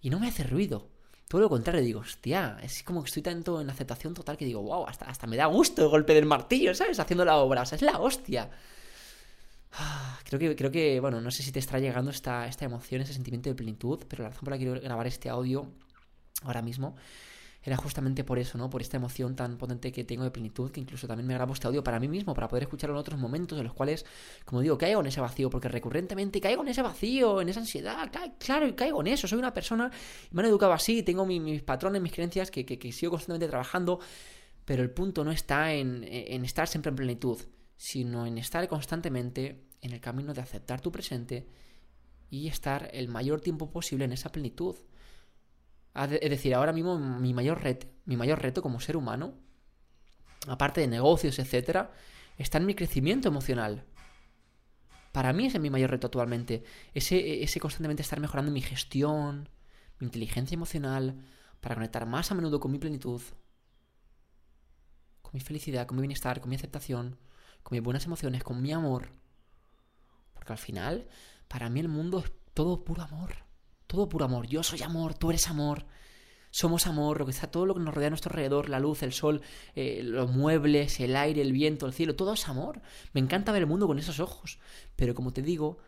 Y 0.00 0.08
no 0.08 0.20
me 0.20 0.28
hace 0.28 0.44
ruido. 0.44 0.88
Todo 1.28 1.42
lo 1.42 1.48
contrario, 1.50 1.82
digo, 1.82 2.00
hostia, 2.00 2.58
es 2.62 2.82
como 2.82 3.02
que 3.02 3.08
estoy 3.08 3.22
tanto 3.22 3.60
en 3.60 3.68
aceptación 3.68 4.14
total 4.14 4.38
que 4.38 4.46
digo, 4.46 4.62
wow, 4.62 4.86
hasta, 4.86 5.04
hasta 5.04 5.26
me 5.26 5.36
da 5.36 5.46
gusto 5.46 5.82
el 5.82 5.88
golpe 5.88 6.14
del 6.14 6.24
martillo, 6.24 6.74
¿sabes? 6.74 6.98
Haciendo 6.98 7.26
la 7.26 7.36
obra, 7.36 7.60
o 7.60 7.66
sea, 7.66 7.76
es 7.76 7.82
la 7.82 7.98
hostia. 7.98 8.50
Ah, 9.78 10.18
creo 10.24 10.38
que, 10.40 10.56
creo 10.56 10.70
que, 10.70 11.00
bueno, 11.00 11.20
no 11.20 11.30
sé 11.30 11.42
si 11.42 11.52
te 11.52 11.58
está 11.58 11.78
llegando 11.78 12.10
esta, 12.10 12.46
esta 12.46 12.64
emoción, 12.64 13.02
ese 13.02 13.12
sentimiento 13.12 13.50
de 13.50 13.54
plenitud, 13.54 14.04
pero 14.08 14.22
la 14.22 14.30
razón 14.30 14.44
por 14.44 14.52
la 14.52 14.58
que 14.58 14.64
quiero 14.64 14.80
grabar 14.80 15.06
este 15.06 15.28
audio 15.28 15.70
ahora 16.42 16.62
mismo 16.62 16.96
era 17.62 17.76
justamente 17.76 18.22
por 18.22 18.38
eso, 18.38 18.56
¿no? 18.56 18.70
Por 18.70 18.80
esta 18.80 18.96
emoción 18.96 19.34
tan 19.34 19.58
potente 19.58 19.90
que 19.90 20.04
tengo 20.04 20.22
de 20.22 20.30
plenitud, 20.30 20.70
que 20.70 20.80
incluso 20.80 21.08
también 21.08 21.26
me 21.26 21.34
grabo 21.34 21.52
este 21.52 21.66
audio 21.66 21.82
para 21.82 21.98
mí 21.98 22.06
mismo, 22.08 22.32
para 22.32 22.48
poder 22.48 22.62
escucharlo 22.62 22.94
en 22.94 23.00
otros 23.00 23.18
momentos 23.18 23.58
en 23.58 23.64
los 23.64 23.74
cuales, 23.74 24.06
como 24.44 24.60
digo, 24.60 24.78
caigo 24.78 25.00
en 25.00 25.08
ese 25.08 25.20
vacío, 25.20 25.50
porque 25.50 25.68
recurrentemente 25.68 26.40
caigo 26.40 26.62
en 26.62 26.68
ese 26.68 26.80
vacío, 26.80 27.40
en 27.40 27.48
esa 27.48 27.60
ansiedad, 27.60 28.10
claro, 28.38 28.74
caigo 28.76 29.00
en 29.00 29.08
eso, 29.08 29.26
soy 29.26 29.38
una 29.38 29.52
persona, 29.52 29.90
me 30.30 30.42
han 30.42 30.48
educado 30.48 30.72
así, 30.72 31.02
tengo 31.02 31.26
mis, 31.26 31.62
patrones, 31.62 32.00
mis 32.00 32.12
creencias 32.12 32.52
que, 32.52 32.64
que, 32.64 32.78
que 32.78 32.92
sigo 32.92 33.10
constantemente 33.10 33.48
trabajando, 33.48 33.98
Pero 34.64 34.82
el 34.82 34.90
punto 34.90 35.24
no 35.24 35.32
está 35.32 35.72
en, 35.74 36.04
en 36.08 36.44
estar 36.44 36.68
siempre 36.68 36.90
en 36.90 36.96
plenitud, 36.96 37.38
sino 37.76 38.26
en 38.26 38.38
estar 38.38 38.66
constantemente 38.68 39.65
en 39.80 39.92
el 39.92 40.00
camino 40.00 40.34
de 40.34 40.40
aceptar 40.40 40.80
tu 40.80 40.90
presente 40.92 41.48
y 42.30 42.48
estar 42.48 42.90
el 42.92 43.08
mayor 43.08 43.40
tiempo 43.40 43.70
posible 43.70 44.04
en 44.04 44.12
esa 44.12 44.32
plenitud. 44.32 44.76
Es 45.94 46.30
decir, 46.30 46.54
ahora 46.54 46.72
mismo 46.72 46.98
mi 46.98 47.32
mayor 47.32 47.62
reto, 47.62 47.86
mi 48.04 48.16
mayor 48.16 48.42
reto 48.42 48.62
como 48.62 48.80
ser 48.80 48.96
humano, 48.96 49.34
aparte 50.46 50.80
de 50.80 50.88
negocios, 50.88 51.38
etcétera, 51.38 51.92
está 52.36 52.58
en 52.58 52.66
mi 52.66 52.74
crecimiento 52.74 53.28
emocional. 53.28 53.84
Para 55.12 55.32
mí 55.32 55.46
ese 55.46 55.56
es 55.56 55.62
mi 55.62 55.70
mayor 55.70 55.90
reto 55.90 56.08
actualmente. 56.08 56.62
Ese, 56.92 57.42
ese 57.42 57.60
constantemente 57.60 58.02
estar 58.02 58.20
mejorando 58.20 58.52
mi 58.52 58.60
gestión, 58.60 59.48
mi 59.98 60.06
inteligencia 60.06 60.54
emocional, 60.54 61.16
para 61.60 61.74
conectar 61.74 62.04
más 62.04 62.30
a 62.30 62.34
menudo 62.34 62.60
con 62.60 62.70
mi 62.70 62.78
plenitud, 62.78 63.22
con 65.22 65.30
mi 65.32 65.40
felicidad, 65.40 65.86
con 65.86 65.96
mi 65.96 66.02
bienestar, 66.02 66.40
con 66.40 66.50
mi 66.50 66.56
aceptación, 66.56 67.18
con 67.62 67.76
mis 67.76 67.82
buenas 67.82 68.04
emociones, 68.04 68.44
con 68.44 68.60
mi 68.60 68.72
amor. 68.72 69.08
Porque 70.46 70.60
al 70.60 70.64
final, 70.64 71.08
para 71.48 71.68
mí 71.68 71.80
el 71.80 71.88
mundo 71.88 72.20
es 72.20 72.30
todo 72.54 72.84
puro 72.84 73.02
amor. 73.02 73.34
Todo 73.88 74.08
puro 74.08 74.26
amor. 74.26 74.46
Yo 74.46 74.62
soy 74.62 74.80
amor, 74.84 75.14
tú 75.14 75.30
eres 75.30 75.48
amor. 75.48 75.86
Somos 76.52 76.86
amor, 76.86 77.18
lo 77.18 77.24
que 77.24 77.32
está, 77.32 77.50
todo 77.50 77.66
lo 77.66 77.74
que 77.74 77.80
nos 77.80 77.92
rodea 77.92 78.06
a 78.06 78.10
nuestro 78.10 78.30
alrededor, 78.30 78.68
la 78.68 78.78
luz, 78.78 79.02
el 79.02 79.12
sol, 79.12 79.42
eh, 79.74 80.02
los 80.04 80.30
muebles, 80.30 81.00
el 81.00 81.16
aire, 81.16 81.42
el 81.42 81.50
viento, 81.50 81.84
el 81.84 81.92
cielo, 81.92 82.14
todo 82.14 82.34
es 82.34 82.48
amor. 82.48 82.80
Me 83.12 83.20
encanta 83.20 83.50
ver 83.50 83.62
el 83.62 83.66
mundo 83.66 83.88
con 83.88 83.98
esos 83.98 84.20
ojos. 84.20 84.60
Pero 84.94 85.16
como 85.16 85.32
te 85.32 85.42
digo, 85.42 85.78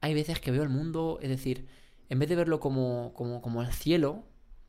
hay 0.00 0.12
veces 0.12 0.40
que 0.40 0.50
veo 0.50 0.64
el 0.64 0.70
mundo, 0.70 1.20
es 1.22 1.28
decir, 1.28 1.68
en 2.08 2.18
vez 2.18 2.28
de 2.28 2.34
verlo 2.34 2.58
como, 2.58 3.12
como, 3.14 3.40
como 3.42 3.62
el 3.62 3.72
cielo, 3.72 4.24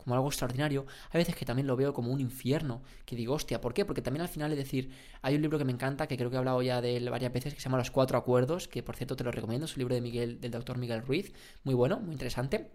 como 0.05 0.15
algo 0.15 0.27
extraordinario, 0.27 0.85
hay 1.09 1.19
veces 1.19 1.35
que 1.35 1.45
también 1.45 1.67
lo 1.67 1.75
veo 1.75 1.93
como 1.93 2.13
un 2.13 2.21
infierno, 2.21 2.83
que 3.05 3.15
digo, 3.15 3.33
hostia, 3.33 3.59
¿por 3.59 3.73
qué? 3.73 3.85
Porque 3.85 4.01
también 4.03 4.21
al 4.21 4.29
final 4.29 4.51
es 4.51 4.57
decir, 4.57 4.91
hay 5.23 5.35
un 5.35 5.41
libro 5.41 5.57
que 5.57 5.65
me 5.65 5.71
encanta, 5.71 6.07
que 6.07 6.15
creo 6.15 6.29
que 6.29 6.35
he 6.35 6.39
hablado 6.39 6.61
ya 6.61 6.79
de 6.79 6.95
él 6.95 7.09
varias 7.09 7.33
veces, 7.33 7.55
que 7.55 7.59
se 7.59 7.65
llama 7.65 7.79
Los 7.79 7.89
Cuatro 7.89 8.17
Acuerdos, 8.17 8.67
que 8.67 8.83
por 8.83 8.95
cierto 8.95 9.15
te 9.15 9.23
lo 9.23 9.31
recomiendo, 9.31 9.65
es 9.65 9.75
un 9.75 9.79
libro 9.79 9.95
de 9.95 10.01
Miguel, 10.01 10.39
del 10.39 10.51
doctor 10.51 10.77
Miguel 10.77 11.01
Ruiz, 11.01 11.33
muy 11.63 11.73
bueno, 11.73 11.99
muy 11.99 12.13
interesante. 12.13 12.69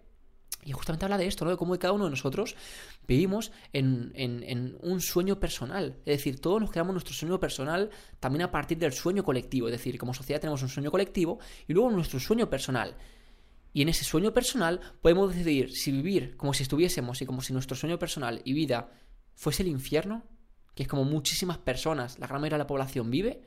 Y 0.63 0.73
justamente 0.73 1.05
habla 1.05 1.17
de 1.17 1.25
esto, 1.25 1.43
¿no? 1.43 1.51
De 1.51 1.57
cómo 1.57 1.77
cada 1.79 1.93
uno 1.93 2.03
de 2.03 2.11
nosotros 2.11 2.55
vivimos 3.07 3.51
en, 3.73 4.11
en, 4.13 4.77
un 4.81 5.01
sueño 5.01 5.39
personal. 5.39 5.95
Es 6.05 6.17
decir, 6.17 6.39
todos 6.39 6.61
nos 6.61 6.69
creamos 6.69 6.93
nuestro 6.93 7.15
sueño 7.15 7.39
personal 7.39 7.89
también 8.19 8.43
a 8.43 8.51
partir 8.51 8.77
del 8.77 8.91
sueño 8.91 9.23
colectivo. 9.23 9.69
Es 9.69 9.71
decir, 9.71 9.97
como 9.97 10.13
sociedad 10.13 10.39
tenemos 10.39 10.61
un 10.61 10.69
sueño 10.69 10.91
colectivo 10.91 11.39
y 11.67 11.73
luego 11.73 11.89
nuestro 11.89 12.19
sueño 12.19 12.47
personal. 12.47 12.95
Y 13.73 13.81
en 13.81 13.89
ese 13.89 14.03
sueño 14.03 14.33
personal 14.33 14.81
podemos 15.01 15.33
decidir 15.33 15.75
si 15.75 15.91
vivir 15.91 16.35
como 16.37 16.53
si 16.53 16.63
estuviésemos 16.63 17.21
y 17.21 17.25
como 17.25 17.41
si 17.41 17.53
nuestro 17.53 17.75
sueño 17.75 17.99
personal 17.99 18.41
y 18.43 18.53
vida 18.53 18.91
fuese 19.33 19.63
el 19.63 19.69
infierno, 19.69 20.23
que 20.75 20.83
es 20.83 20.89
como 20.89 21.03
muchísimas 21.03 21.57
personas, 21.57 22.19
la 22.19 22.27
gran 22.27 22.41
mayoría 22.41 22.57
de 22.57 22.63
la 22.63 22.67
población 22.67 23.09
vive, 23.09 23.41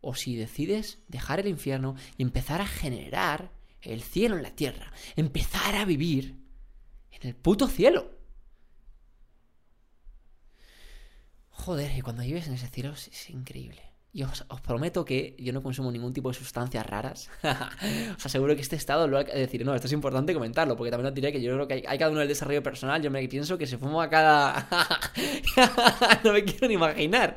o 0.00 0.14
si 0.14 0.36
decides 0.36 0.98
dejar 1.08 1.40
el 1.40 1.48
infierno 1.48 1.94
y 2.16 2.22
empezar 2.22 2.60
a 2.60 2.66
generar 2.66 3.52
el 3.82 4.02
cielo 4.02 4.36
en 4.36 4.42
la 4.42 4.54
tierra, 4.54 4.92
empezar 5.16 5.74
a 5.74 5.84
vivir 5.84 6.36
en 7.10 7.28
el 7.28 7.34
puto 7.34 7.68
cielo. 7.68 8.18
Joder, 11.50 11.96
y 11.96 12.00
cuando 12.00 12.22
vives 12.22 12.48
en 12.48 12.54
ese 12.54 12.68
cielo 12.68 12.92
es 12.92 13.28
increíble. 13.28 13.89
Y 14.12 14.24
os, 14.24 14.44
prometo 14.66 15.04
que 15.04 15.36
yo 15.38 15.52
no 15.52 15.62
consumo 15.62 15.92
ningún 15.92 16.12
tipo 16.12 16.30
de 16.30 16.34
sustancias 16.34 16.84
raras. 16.84 17.30
os 18.16 18.26
aseguro 18.26 18.56
que 18.56 18.62
este 18.62 18.74
estado 18.74 19.06
lo 19.06 19.18
hay 19.18 19.24
que 19.24 19.38
decir, 19.38 19.64
no, 19.64 19.72
esto 19.72 19.86
es 19.86 19.92
importante 19.92 20.34
comentarlo, 20.34 20.76
porque 20.76 20.90
también 20.90 21.10
os 21.10 21.14
diré 21.14 21.30
que 21.30 21.40
yo 21.40 21.54
creo 21.54 21.68
que 21.68 21.84
hay, 21.86 21.98
cada 21.98 22.10
uno 22.10 22.18
del 22.18 22.28
desarrollo 22.28 22.60
personal. 22.60 23.00
Yo 23.00 23.10
me 23.10 23.26
pienso 23.28 23.56
que 23.56 23.68
se 23.68 23.78
fuma 23.78 24.10
cada. 24.10 24.68
no 26.24 26.32
me 26.32 26.44
quiero 26.44 26.66
ni 26.66 26.74
imaginar. 26.74 27.36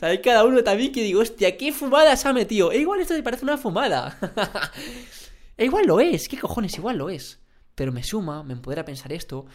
Hay 0.00 0.20
cada 0.20 0.44
uno 0.44 0.62
también 0.62 0.92
que 0.92 1.02
digo, 1.02 1.22
hostia, 1.22 1.56
¿qué 1.56 1.72
fumada 1.72 2.14
se 2.16 2.28
ha? 2.28 2.32
E 2.32 2.78
igual 2.78 3.00
esto 3.00 3.14
me 3.14 3.22
parece 3.24 3.44
una 3.44 3.58
fumada. 3.58 4.16
e 5.56 5.64
igual 5.64 5.86
lo 5.86 5.98
es, 5.98 6.28
¿qué 6.28 6.38
cojones? 6.38 6.78
Igual 6.78 6.98
lo 6.98 7.10
es. 7.10 7.40
Pero 7.74 7.90
me 7.90 8.04
suma, 8.04 8.44
me 8.44 8.52
empodera 8.52 8.84
pensar 8.84 9.12
esto. 9.12 9.46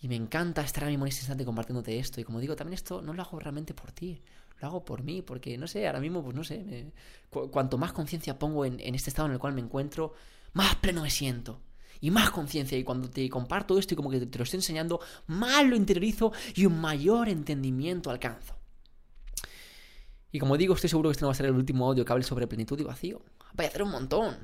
Y 0.00 0.08
me 0.08 0.16
encanta 0.16 0.62
estar 0.62 0.84
a 0.84 0.86
mismo 0.88 1.04
en 1.04 1.10
este 1.10 1.20
instante 1.20 1.44
compartiéndote 1.44 1.98
esto. 1.98 2.18
Y 2.18 2.24
como 2.24 2.40
digo, 2.40 2.56
también 2.56 2.74
esto 2.74 3.02
no 3.02 3.12
lo 3.12 3.20
hago 3.20 3.38
realmente 3.38 3.74
por 3.74 3.92
ti 3.92 4.22
lo 4.62 4.68
hago 4.68 4.84
por 4.84 5.02
mí, 5.02 5.22
porque 5.22 5.58
no 5.58 5.66
sé, 5.66 5.86
ahora 5.86 6.00
mismo, 6.00 6.22
pues 6.22 6.36
no 6.36 6.44
sé, 6.44 6.92
cuanto 7.50 7.78
más 7.78 7.92
conciencia 7.92 8.38
pongo 8.38 8.64
en, 8.64 8.80
este 8.94 9.10
estado 9.10 9.26
en 9.26 9.32
el 9.32 9.38
cual 9.38 9.54
me 9.54 9.60
encuentro, 9.60 10.14
más 10.52 10.76
pleno 10.76 11.02
me 11.02 11.10
siento. 11.10 11.60
Y 12.00 12.10
más 12.10 12.30
conciencia, 12.30 12.78
y 12.78 12.84
cuando 12.84 13.10
te 13.10 13.28
comparto 13.28 13.78
esto 13.78 13.94
y 13.94 13.96
como 13.96 14.10
que 14.10 14.20
te 14.24 14.38
lo 14.38 14.44
estoy 14.44 14.58
enseñando, 14.58 15.00
más 15.26 15.64
lo 15.66 15.76
interiorizo 15.76 16.32
y 16.54 16.66
un 16.66 16.80
mayor 16.80 17.28
entendimiento 17.28 18.10
alcanzo. 18.10 18.56
Y 20.32 20.38
como 20.38 20.56
digo, 20.56 20.74
estoy 20.74 20.90
seguro 20.90 21.10
que 21.10 21.12
este 21.12 21.22
no 21.22 21.28
va 21.28 21.32
a 21.32 21.36
ser 21.36 21.46
el 21.46 21.54
último 21.54 21.86
audio 21.86 22.04
que 22.04 22.12
hable 22.12 22.24
sobre 22.24 22.46
plenitud 22.46 22.78
y 22.80 22.84
vacío. 22.84 23.22
Voy 23.54 23.66
a 23.66 23.68
hacer 23.68 23.82
un 23.82 23.90
montón. 23.90 24.36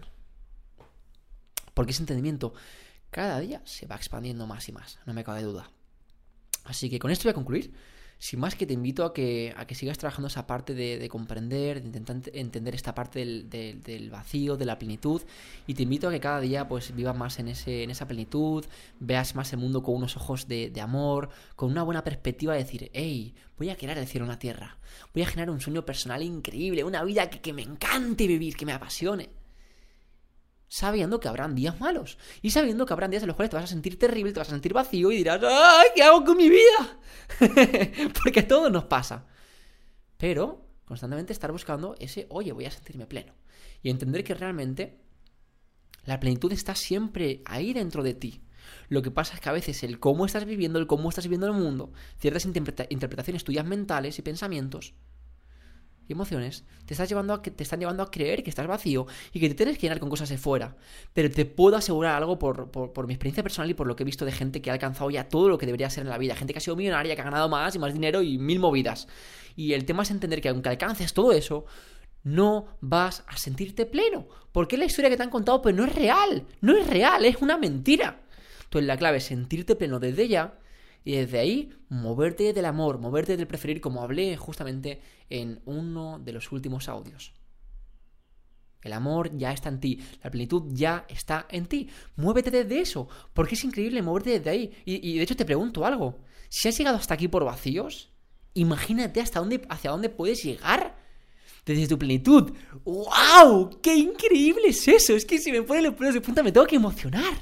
Porque 1.74 1.92
ese 1.92 2.02
entendimiento 2.02 2.54
cada 3.10 3.40
día 3.40 3.62
se 3.64 3.86
va 3.86 3.96
expandiendo 3.96 4.46
más 4.46 4.68
y 4.68 4.72
más, 4.72 4.98
no 5.06 5.14
me 5.14 5.24
cabe 5.24 5.42
duda. 5.42 5.70
Así 6.64 6.90
que 6.90 6.98
con 6.98 7.10
esto 7.10 7.24
voy 7.24 7.30
a 7.30 7.34
concluir 7.34 7.72
sin 8.18 8.40
más 8.40 8.54
que 8.54 8.66
te 8.66 8.74
invito 8.74 9.04
a 9.04 9.14
que, 9.14 9.54
a 9.56 9.66
que 9.66 9.74
sigas 9.74 9.98
trabajando 9.98 10.26
esa 10.26 10.46
parte 10.46 10.74
de, 10.74 11.08
comprender, 11.08 11.80
de 11.80 11.86
intentar 11.86 12.20
entender 12.34 12.74
esta 12.74 12.94
parte 12.94 13.24
del, 13.24 14.10
vacío, 14.10 14.56
de 14.56 14.64
la 14.64 14.78
plenitud, 14.78 15.22
y 15.66 15.74
te 15.74 15.84
invito 15.84 16.08
a 16.08 16.10
que 16.10 16.20
cada 16.20 16.40
día 16.40 16.66
pues 16.68 16.94
vivas 16.94 17.16
más 17.16 17.38
en, 17.38 17.48
ese, 17.48 17.84
en 17.84 17.90
esa 17.90 18.08
plenitud, 18.08 18.64
veas 18.98 19.34
más 19.34 19.52
el 19.52 19.60
mundo 19.60 19.82
con 19.82 19.94
unos 19.94 20.16
ojos 20.16 20.48
de, 20.48 20.72
amor, 20.80 21.30
con 21.54 21.70
una 21.70 21.82
buena 21.82 22.04
perspectiva 22.04 22.54
de 22.54 22.64
decir, 22.64 22.90
hey, 22.92 23.34
voy 23.56 23.70
a 23.70 23.76
crear 23.76 23.98
el 23.98 24.06
cielo 24.06 24.24
en 24.24 24.30
la 24.30 24.38
tierra, 24.38 24.78
voy 25.14 25.22
a 25.22 25.26
generar 25.26 25.50
un 25.50 25.60
sueño 25.60 25.84
personal 25.84 26.22
increíble, 26.22 26.84
una 26.84 27.04
vida 27.04 27.30
que, 27.30 27.40
que 27.40 27.52
me 27.52 27.62
encante 27.62 28.26
vivir, 28.26 28.56
que 28.56 28.66
me 28.66 28.72
apasione 28.72 29.30
sabiendo 30.68 31.18
que 31.18 31.28
habrán 31.28 31.54
días 31.54 31.80
malos 31.80 32.18
y 32.42 32.50
sabiendo 32.50 32.86
que 32.86 32.92
habrán 32.92 33.10
días 33.10 33.22
en 33.22 33.28
los 33.28 33.36
cuales 33.36 33.50
te 33.50 33.56
vas 33.56 33.64
a 33.64 33.68
sentir 33.68 33.98
terrible, 33.98 34.32
te 34.32 34.38
vas 34.38 34.48
a 34.48 34.52
sentir 34.52 34.72
vacío 34.72 35.10
y 35.10 35.16
dirás, 35.16 35.40
¡ay, 35.42 35.88
qué 35.94 36.02
hago 36.02 36.24
con 36.24 36.36
mi 36.36 36.48
vida! 36.48 36.98
Porque 38.22 38.42
todo 38.42 38.70
nos 38.70 38.84
pasa. 38.84 39.26
Pero 40.16 40.66
constantemente 40.84 41.32
estar 41.32 41.52
buscando 41.52 41.94
ese, 41.98 42.26
oye, 42.30 42.52
voy 42.52 42.66
a 42.66 42.70
sentirme 42.70 43.06
pleno. 43.06 43.34
Y 43.82 43.90
entender 43.90 44.24
que 44.24 44.34
realmente 44.34 45.00
la 46.04 46.20
plenitud 46.20 46.52
está 46.52 46.74
siempre 46.74 47.42
ahí 47.44 47.72
dentro 47.72 48.02
de 48.02 48.14
ti. 48.14 48.42
Lo 48.88 49.02
que 49.02 49.10
pasa 49.10 49.34
es 49.34 49.40
que 49.40 49.48
a 49.48 49.52
veces 49.52 49.82
el 49.82 50.00
cómo 50.00 50.26
estás 50.26 50.44
viviendo, 50.44 50.78
el 50.78 50.86
cómo 50.86 51.08
estás 51.08 51.24
viviendo 51.24 51.46
el 51.46 51.52
mundo, 51.52 51.92
ciertas 52.18 52.44
interpretaciones 52.46 53.44
tuyas 53.44 53.64
mentales 53.64 54.18
y 54.18 54.22
pensamientos, 54.22 54.94
y 56.08 56.12
emociones 56.14 56.64
te, 56.86 56.94
estás 56.94 57.08
llevando 57.08 57.34
a, 57.34 57.42
te 57.42 57.62
están 57.62 57.78
llevando 57.78 58.02
a 58.02 58.10
creer 58.10 58.42
que 58.42 58.50
estás 58.50 58.66
vacío 58.66 59.06
y 59.32 59.40
que 59.40 59.48
te 59.48 59.54
tienes 59.54 59.76
que 59.76 59.82
llenar 59.82 60.00
con 60.00 60.08
cosas 60.08 60.28
de 60.30 60.38
fuera. 60.38 60.76
Pero 61.12 61.30
te 61.30 61.44
puedo 61.44 61.76
asegurar 61.76 62.16
algo 62.16 62.38
por, 62.38 62.70
por, 62.70 63.06
mi 63.06 63.12
experiencia 63.12 63.42
personal 63.42 63.70
y 63.70 63.74
por 63.74 63.86
lo 63.86 63.94
que 63.94 64.02
he 64.02 64.06
visto 64.06 64.24
de 64.24 64.32
gente 64.32 64.62
que 64.62 64.70
ha 64.70 64.72
alcanzado 64.72 65.10
ya 65.10 65.28
todo 65.28 65.48
lo 65.48 65.58
que 65.58 65.66
debería 65.66 65.90
ser 65.90 66.04
en 66.04 66.10
la 66.10 66.18
vida. 66.18 66.34
Gente 66.34 66.52
que 66.52 66.58
ha 66.58 66.62
sido 66.62 66.76
millonaria, 66.76 67.14
que 67.14 67.20
ha 67.20 67.24
ganado 67.24 67.48
más 67.48 67.74
y 67.74 67.78
más 67.78 67.92
dinero 67.92 68.22
y 68.22 68.38
mil 68.38 68.58
movidas. 68.58 69.06
Y 69.54 69.74
el 69.74 69.84
tema 69.84 70.02
es 70.02 70.10
entender 70.10 70.40
que 70.40 70.48
aunque 70.48 70.70
alcances 70.70 71.12
todo 71.12 71.32
eso, 71.32 71.66
no 72.24 72.66
vas 72.80 73.24
a 73.26 73.36
sentirte 73.36 73.84
pleno. 73.86 74.26
Porque 74.52 74.78
la 74.78 74.86
historia 74.86 75.10
que 75.10 75.16
te 75.16 75.22
han 75.22 75.30
contado, 75.30 75.60
pero 75.60 75.76
no 75.76 75.84
es 75.84 75.94
real. 75.94 76.46
No 76.60 76.76
es 76.76 76.86
real, 76.86 77.24
es 77.24 77.36
una 77.36 77.58
mentira. 77.58 78.22
Entonces 78.64 78.86
la 78.86 78.96
clave 78.96 79.18
es 79.18 79.24
sentirte 79.24 79.76
pleno 79.76 79.98
desde 79.98 80.28
ya 80.28 80.58
y 81.04 81.12
desde 81.12 81.38
ahí 81.38 81.72
moverte 81.88 82.52
del 82.52 82.64
amor, 82.64 82.98
moverte 82.98 83.36
del 83.36 83.46
preferir, 83.46 83.80
como 83.80 84.02
hablé 84.02 84.36
justamente 84.36 85.00
en 85.30 85.60
uno 85.64 86.18
de 86.18 86.32
los 86.32 86.52
últimos 86.52 86.88
audios. 86.88 87.32
El 88.82 88.92
amor 88.92 89.36
ya 89.36 89.52
está 89.52 89.68
en 89.68 89.80
ti, 89.80 90.00
la 90.22 90.30
plenitud 90.30 90.62
ya 90.70 91.04
está 91.08 91.46
en 91.50 91.66
ti. 91.66 91.88
Muévete 92.16 92.50
desde 92.50 92.80
eso, 92.80 93.08
porque 93.34 93.54
es 93.54 93.64
increíble 93.64 94.02
moverte 94.02 94.30
desde 94.30 94.50
ahí. 94.50 94.72
Y, 94.84 95.16
de 95.16 95.22
hecho 95.22 95.36
te 95.36 95.44
pregunto 95.44 95.84
algo, 95.84 96.20
si 96.48 96.68
has 96.68 96.78
llegado 96.78 96.96
hasta 96.96 97.14
aquí 97.14 97.26
por 97.26 97.44
vacíos, 97.44 98.12
imagínate 98.54 99.20
hasta 99.20 99.40
dónde, 99.40 99.62
hacia 99.68 99.90
dónde 99.90 100.08
puedes 100.08 100.42
llegar 100.44 100.96
desde 101.66 101.88
tu 101.88 101.98
plenitud. 101.98 102.52
¡Wow! 102.84 103.80
¡Qué 103.82 103.94
increíble 103.94 104.68
es 104.68 104.86
eso! 104.86 105.16
Es 105.16 105.24
que 105.24 105.38
si 105.38 105.50
me 105.50 105.62
ponen 105.62 105.84
los 105.84 105.94
pelos 105.94 106.14
de 106.14 106.20
punta 106.20 106.42
me 106.42 106.52
tengo 106.52 106.66
que 106.66 106.76
emocionar. 106.76 107.34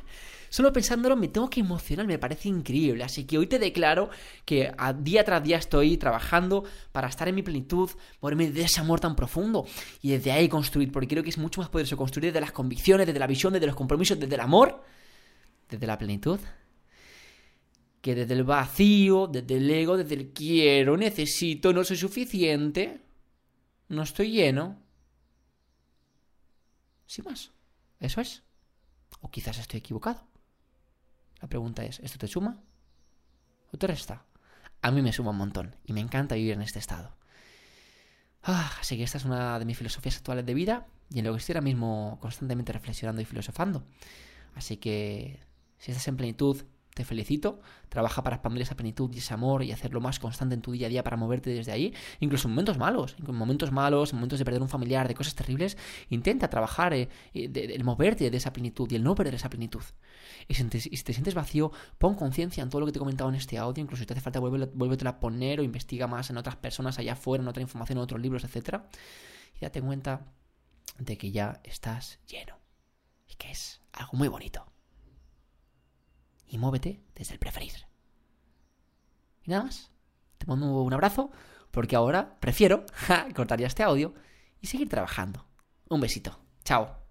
Solo 0.57 0.73
pensándolo 0.73 1.17
me 1.17 1.29
tengo 1.29 1.51
que 1.51 1.61
emocionar, 1.61 2.07
me 2.07 2.19
parece 2.19 2.49
increíble. 2.49 3.05
Así 3.05 3.27
que 3.27 3.37
hoy 3.37 3.47
te 3.47 3.59
declaro 3.59 4.09
que 4.47 4.73
a 4.79 4.95
día 4.95 5.23
tras 5.23 5.45
día 5.45 5.59
estoy 5.59 5.99
trabajando 5.99 6.65
para 6.93 7.09
estar 7.09 7.29
en 7.29 7.35
mi 7.35 7.43
plenitud, 7.43 7.91
moverme 8.23 8.51
de 8.51 8.63
ese 8.63 8.81
amor 8.81 8.99
tan 8.99 9.15
profundo 9.15 9.67
y 10.01 10.13
desde 10.13 10.33
ahí 10.33 10.49
construir, 10.49 10.91
porque 10.91 11.09
creo 11.09 11.23
que 11.23 11.29
es 11.29 11.37
mucho 11.37 11.61
más 11.61 11.69
poderoso 11.69 11.99
construir 11.99 12.33
desde 12.33 12.41
las 12.41 12.53
convicciones, 12.53 13.07
desde 13.07 13.19
la 13.19 13.27
visión, 13.27 13.53
desde 13.53 13.67
los 13.67 13.77
compromisos, 13.77 14.19
desde 14.19 14.35
el 14.35 14.41
amor, 14.41 14.83
desde 15.69 15.87
la 15.87 15.99
plenitud, 15.99 16.41
que 18.01 18.15
desde 18.15 18.33
el 18.33 18.45
vacío, 18.45 19.27
desde 19.27 19.59
el 19.59 19.71
ego, 19.71 19.99
desde 19.99 20.15
el 20.15 20.33
quiero, 20.33 20.97
necesito, 20.97 21.75
no 21.75 21.85
soy 21.85 21.99
suficiente, 21.99 23.03
no 23.91 24.05
estoy 24.05 24.31
lleno. 24.31 24.79
Sin 27.05 27.27
más. 27.27 27.51
Eso 28.01 28.23
es. 28.23 28.43
O 29.21 29.31
quizás 29.31 29.59
estoy 29.59 29.81
equivocado. 29.81 30.27
La 31.41 31.49
pregunta 31.49 31.85
es, 31.85 32.01
¿esto 32.01 32.19
te 32.19 32.29
suma 32.29 32.61
o 33.73 33.77
te 33.77 33.87
resta? 33.87 34.25
a 34.87 34.91
mí 34.93 35.03
me 35.03 35.13
suma 35.13 35.31
un 35.31 35.39
montón 35.39 35.75
y 35.85 35.93
me 35.93 36.01
encanta 36.01 36.37
vivir 36.37 36.53
en 36.53 36.63
este 36.63 36.79
estado. 36.79 37.17
Ah, 38.43 38.73
así 38.81 38.97
que 38.97 39.03
esta 39.03 39.19
es 39.19 39.25
una 39.25 39.59
de 39.59 39.65
mis 39.65 39.77
filosofías 39.77 40.17
actuales 40.17 40.47
de 40.47 40.55
vida 40.55 40.87
y 41.11 41.19
en 41.19 41.25
lo 41.25 41.33
que 41.33 41.39
estoy 41.39 41.55
ahora 41.55 41.65
mismo 41.65 42.19
constantemente 42.21 42.73
reflexionando 42.73 43.21
y 43.21 43.25
filosofando. 43.25 43.85
Así 44.55 44.77
que 44.77 45.41
si 45.79 45.91
estás 45.91 46.07
en 46.07 46.17
plenitud, 46.17 46.63
te 46.97 47.05
felicito. 47.05 47.61
Trabaja 47.91 48.23
para 48.23 48.37
expandir 48.37 48.63
esa 48.63 48.75
plenitud 48.75 49.11
y 49.13 49.19
ese 49.19 49.35
amor 49.35 49.63
y 49.63 49.71
hacerlo 49.71 50.01
más 50.01 50.19
constante 50.19 50.55
en 50.55 50.63
tu 50.63 50.73
día 50.73 50.87
a 50.87 50.89
día 50.89 51.05
para 51.05 51.19
moverte 51.19 51.51
desde 51.51 51.71
ahí. 51.71 51.93
Incluso 52.21 52.49
en 52.49 52.55
momentos 52.55 52.79
malos, 52.79 53.17
en 53.19 53.35
momentos 53.35 53.71
malos, 53.71 54.15
en 54.15 54.17
momentos 54.17 54.39
de 54.39 54.47
perder 54.47 54.63
un 54.63 54.71
familiar, 54.71 55.07
de 55.07 55.15
cosas 55.15 55.35
terribles, 55.35 55.77
intenta 56.09 56.49
trabajar 56.49 56.95
eh, 56.95 57.11
el 57.35 57.85
moverte 57.85 58.31
de 58.31 58.37
esa 58.39 58.51
plenitud 58.51 58.91
y 58.91 58.95
el 58.95 59.05
no 59.05 59.15
perder 59.15 59.35
esa 59.35 59.51
plenitud. 59.51 59.83
Y 60.49 60.55
si 60.55 60.65
te, 60.65 60.81
sientes 61.13 61.35
vacío, 61.35 61.71
pon 61.99 62.15
conciencia 62.15 62.63
en 62.63 62.71
todo 62.71 62.81
lo 62.81 62.87
que 62.87 62.93
te 62.93 62.99
he 62.99 63.01
comentado 63.01 63.29
en 63.29 63.37
este 63.37 63.59
audio. 63.59 63.83
Incluso 63.83 64.01
si 64.01 64.07
te 64.07 64.15
hace 64.15 64.23
falta, 64.23 64.41
vuélvetelo 64.41 65.11
a 65.11 65.21
poner 65.21 65.61
o 65.61 65.63
investiga 65.63 66.07
más 66.07 66.31
en 66.31 66.39
otras 66.39 66.57
personas 66.57 66.99
allá 66.99 67.13
afuera, 67.13 67.43
en 67.43 67.49
otra 67.49 67.61
información, 67.61 67.99
en 67.99 68.05
otros 68.05 68.23
libros, 68.23 68.43
etc. 68.43 68.81
Y 69.55 69.61
date 69.61 69.83
cuenta 69.83 70.33
de 70.99 71.19
que 71.19 71.31
ya 71.31 71.61
estás 71.63 72.21
lleno. 72.27 72.59
Y 73.29 73.35
que 73.35 73.51
es 73.51 73.83
algo 73.93 74.17
muy 74.17 74.29
bonito 74.29 74.65
y 76.49 76.59
muévete 76.59 77.03
desde 77.15 77.35
el 77.35 77.39
preferir. 77.39 77.73
Y 79.43 79.51
nada 79.51 79.65
más. 79.65 79.91
Te 80.39 80.47
mando 80.47 80.83
un 80.83 80.93
abrazo 80.93 81.31
porque 81.71 81.97
ahora 81.97 82.39
prefiero 82.41 82.85
cortar 83.35 83.61
ya 83.61 83.67
este 83.67 83.83
audio 83.83 84.15
y 84.61 84.67
seguir 84.67 84.89
trabajando. 84.89 85.47
Un 85.89 86.01
besito. 86.01 86.39
Chao. 86.65 87.06